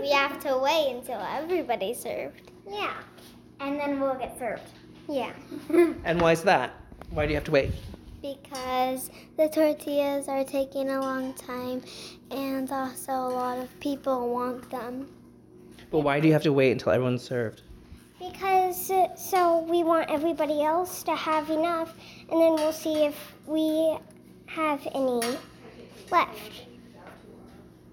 We 0.00 0.10
have 0.12 0.38
to 0.40 0.56
wait 0.58 0.94
until 0.94 1.20
everybody's 1.20 2.00
served. 2.00 2.52
Yeah. 2.68 2.94
And 3.60 3.78
then 3.78 4.00
we'll 4.00 4.14
get 4.14 4.38
served. 4.38 4.70
Yeah. 5.08 5.32
And 6.04 6.20
why 6.20 6.32
is 6.32 6.42
that? 6.42 6.74
Why 7.10 7.26
do 7.26 7.30
you 7.30 7.36
have 7.36 7.44
to 7.44 7.50
wait? 7.50 7.72
because 8.34 9.10
the 9.36 9.48
tortillas 9.48 10.28
are 10.28 10.44
taking 10.44 10.90
a 10.90 11.00
long 11.00 11.32
time 11.34 11.82
and 12.30 12.70
also 12.70 13.12
a 13.12 13.30
lot 13.30 13.58
of 13.58 13.80
people 13.80 14.32
want 14.32 14.68
them. 14.70 15.08
But 15.90 16.00
why 16.00 16.20
do 16.20 16.26
you 16.26 16.32
have 16.32 16.42
to 16.42 16.52
wait 16.52 16.72
until 16.72 16.92
everyone's 16.92 17.22
served? 17.22 17.62
Because 18.18 18.90
uh, 18.90 19.14
so 19.14 19.60
we 19.68 19.84
want 19.84 20.10
everybody 20.10 20.62
else 20.62 21.02
to 21.04 21.14
have 21.14 21.50
enough 21.50 21.94
and 22.30 22.40
then 22.40 22.54
we'll 22.54 22.72
see 22.72 23.04
if 23.04 23.34
we 23.46 23.96
have 24.46 24.86
any 24.94 25.20
left. 26.10 26.66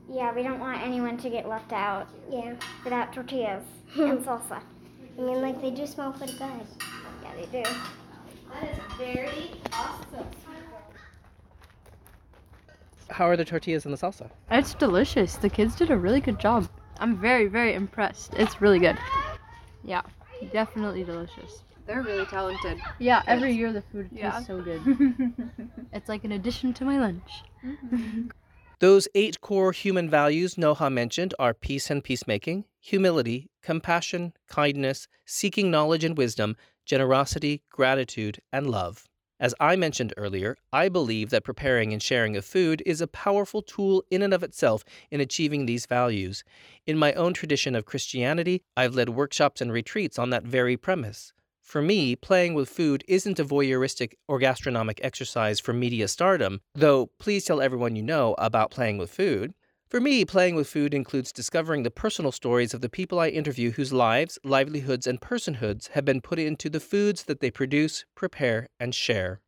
Yeah, 0.10 0.34
we 0.34 0.44
don't 0.44 0.60
want 0.60 0.82
anyone 0.82 1.18
to 1.18 1.30
get 1.30 1.48
left 1.48 1.72
out 1.74 2.08
Yeah. 2.30 2.56
without 2.84 3.14
tortillas 3.14 3.64
and 3.96 4.20
salsa. 4.24 4.62
I 5.18 5.22
mean, 5.22 5.42
like 5.42 5.62
they 5.62 5.72
do 5.72 5.86
smell 5.86 6.12
pretty 6.14 6.34
good. 6.34 6.50
Yeah, 7.22 7.32
they 7.36 7.64
do. 7.64 7.70
That 8.52 8.70
is 8.70 8.78
very 8.98 9.52
awesome. 9.72 10.26
How 13.10 13.28
are 13.28 13.38
the 13.38 13.46
tortillas 13.46 13.86
and 13.86 13.94
the 13.94 13.98
salsa? 13.98 14.30
It's 14.50 14.74
delicious. 14.74 15.36
The 15.36 15.50
kids 15.50 15.76
did 15.76 15.92
a 15.92 15.98
really 15.98 16.22
good 16.22 16.40
job. 16.40 16.68
I'm 17.00 17.18
very, 17.18 17.48
very 17.48 17.74
impressed. 17.74 18.34
It's 18.36 18.62
really 18.62 18.80
good. 18.80 18.98
Yeah, 19.84 20.02
definitely 20.52 21.04
delicious. 21.04 21.64
They're 21.86 22.02
really 22.02 22.26
talented. 22.26 22.82
Yeah, 23.00 23.24
every 23.28 23.54
year 23.54 23.74
the 23.74 23.82
food 23.82 24.10
Yeah. 24.12 24.32
tastes 24.32 24.48
so 24.48 24.62
good. 24.62 24.82
it's 25.94 26.08
like 26.08 26.24
an 26.24 26.32
addition 26.32 26.74
to 26.76 26.86
my 26.86 27.00
lunch. 27.00 27.44
Mm-hmm. 27.66 28.28
Those 28.80 29.08
eight 29.16 29.40
core 29.42 29.72
human 29.72 30.10
values 30.10 30.56
Noha 30.56 30.92
mentioned 30.92 31.34
are 31.40 31.54
peace 31.54 31.90
and 31.90 32.04
peacemaking, 32.04 32.66
humility, 32.82 33.50
compassion, 33.62 34.34
kindness, 34.48 35.08
seeking 35.26 35.72
knowledge 35.72 36.04
and 36.04 36.18
wisdom, 36.18 36.58
generosity, 36.86 37.64
gratitude, 37.70 38.40
and 38.52 38.70
love. 38.70 39.08
As 39.44 39.54
I 39.60 39.76
mentioned 39.76 40.14
earlier, 40.16 40.56
I 40.72 40.88
believe 40.88 41.30
that 41.32 41.44
preparing 41.44 41.92
and 41.92 42.02
sharing 42.02 42.38
of 42.38 42.46
food 42.46 42.82
is 42.86 43.02
a 43.02 43.08
powerful 43.08 43.62
tool 43.62 44.06
in 44.10 44.22
and 44.22 44.34
of 44.34 44.42
itself 44.42 44.86
in 45.12 45.20
achieving 45.20 45.66
these 45.66 45.86
values. 45.86 46.46
In 46.88 46.98
my 46.98 47.12
own 47.12 47.34
tradition 47.34 47.76
of 47.76 47.84
Christianity, 47.84 48.64
I've 48.78 48.96
led 48.96 49.10
workshops 49.10 49.60
and 49.60 49.70
retreats 49.70 50.18
on 50.18 50.30
that 50.30 50.46
very 50.46 50.78
premise. 50.78 51.34
For 51.62 51.82
me, 51.82 52.16
playing 52.16 52.54
with 52.54 52.70
food 52.70 53.04
isn't 53.10 53.38
a 53.38 53.44
voyeuristic 53.44 54.14
or 54.30 54.40
gastronomic 54.40 55.02
exercise 55.04 55.60
for 55.60 55.74
media 55.74 56.08
stardom, 56.08 56.62
though 56.74 57.08
please 57.20 57.44
tell 57.44 57.60
everyone 57.60 57.98
you 57.98 58.04
know 58.04 58.36
about 58.38 58.72
playing 58.72 58.98
with 58.98 59.12
food. 59.12 59.54
For 59.94 60.02
me, 60.02 60.26
playing 60.26 60.56
with 60.56 60.68
food 60.68 60.92
includes 60.92 61.32
discovering 61.32 61.84
the 61.84 61.92
personal 61.92 62.32
stories 62.32 62.74
of 62.74 62.82
the 62.82 62.90
people 62.90 63.20
I 63.20 63.28
interview 63.28 63.70
whose 63.70 63.94
lives, 63.94 64.40
livelihoods, 64.44 65.06
and 65.06 65.22
personhoods 65.22 65.90
have 65.90 66.04
been 66.04 66.20
put 66.20 66.40
into 66.40 66.68
the 66.68 66.80
foods 66.80 67.26
that 67.26 67.42
they 67.42 67.52
produce, 67.52 68.04
prepare, 68.16 68.66
and 68.80 68.96
share. 68.96 69.40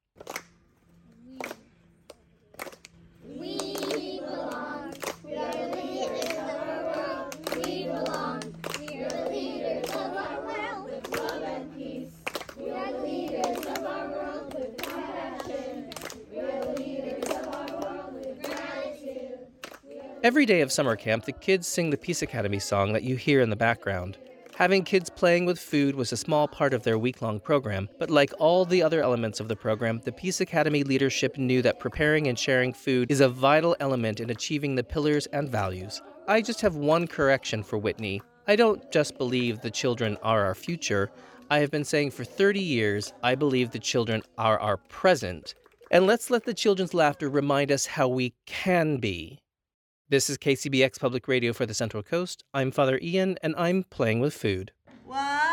Every 20.25 20.47
day 20.47 20.61
of 20.61 20.71
summer 20.71 20.95
camp, 20.95 21.25
the 21.25 21.31
kids 21.31 21.67
sing 21.67 21.91
the 21.91 21.97
Peace 21.97 22.23
Academy 22.23 22.57
song 22.57 22.93
that 22.93 23.03
you 23.03 23.15
hear 23.15 23.41
in 23.41 23.51
the 23.51 23.55
background. 23.55 24.17
Having 24.55 24.85
kids 24.85 25.07
playing 25.07 25.45
with 25.45 25.59
food 25.59 25.93
was 25.93 26.11
a 26.11 26.17
small 26.17 26.47
part 26.47 26.73
of 26.73 26.81
their 26.81 26.97
week 26.97 27.21
long 27.21 27.39
program, 27.39 27.87
but 27.99 28.09
like 28.09 28.33
all 28.39 28.65
the 28.65 28.81
other 28.81 29.03
elements 29.03 29.39
of 29.39 29.49
the 29.49 29.55
program, 29.55 30.01
the 30.03 30.11
Peace 30.11 30.41
Academy 30.41 30.83
leadership 30.83 31.37
knew 31.37 31.61
that 31.61 31.79
preparing 31.79 32.25
and 32.25 32.39
sharing 32.39 32.73
food 32.73 33.11
is 33.11 33.19
a 33.19 33.29
vital 33.29 33.75
element 33.79 34.19
in 34.19 34.31
achieving 34.31 34.73
the 34.73 34.83
pillars 34.83 35.27
and 35.27 35.47
values. 35.47 36.01
I 36.27 36.41
just 36.41 36.59
have 36.61 36.75
one 36.75 37.05
correction 37.05 37.61
for 37.61 37.77
Whitney. 37.77 38.19
I 38.47 38.55
don't 38.55 38.91
just 38.91 39.19
believe 39.19 39.61
the 39.61 39.69
children 39.69 40.17
are 40.23 40.43
our 40.43 40.55
future. 40.55 41.11
I 41.51 41.59
have 41.59 41.69
been 41.69 41.85
saying 41.85 42.09
for 42.09 42.23
30 42.23 42.59
years, 42.59 43.13
I 43.21 43.35
believe 43.35 43.69
the 43.69 43.77
children 43.77 44.23
are 44.39 44.59
our 44.59 44.77
present. 44.77 45.53
And 45.91 46.07
let's 46.07 46.31
let 46.31 46.45
the 46.45 46.53
children's 46.55 46.95
laughter 46.95 47.29
remind 47.29 47.71
us 47.71 47.85
how 47.85 48.07
we 48.07 48.33
can 48.47 48.97
be. 48.97 49.37
This 50.07 50.29
is 50.29 50.37
KCBX 50.37 50.99
Public 50.99 51.27
Radio 51.27 51.51
for 51.51 51.65
the 51.65 51.73
Central 51.73 52.03
Coast. 52.03 52.43
I'm 52.53 52.69
Father 52.69 52.99
Ian, 53.01 53.39
and 53.41 53.55
I'm 53.57 53.85
playing 53.85 54.19
with 54.19 54.35
food. 54.35 54.71
One. 55.03 55.44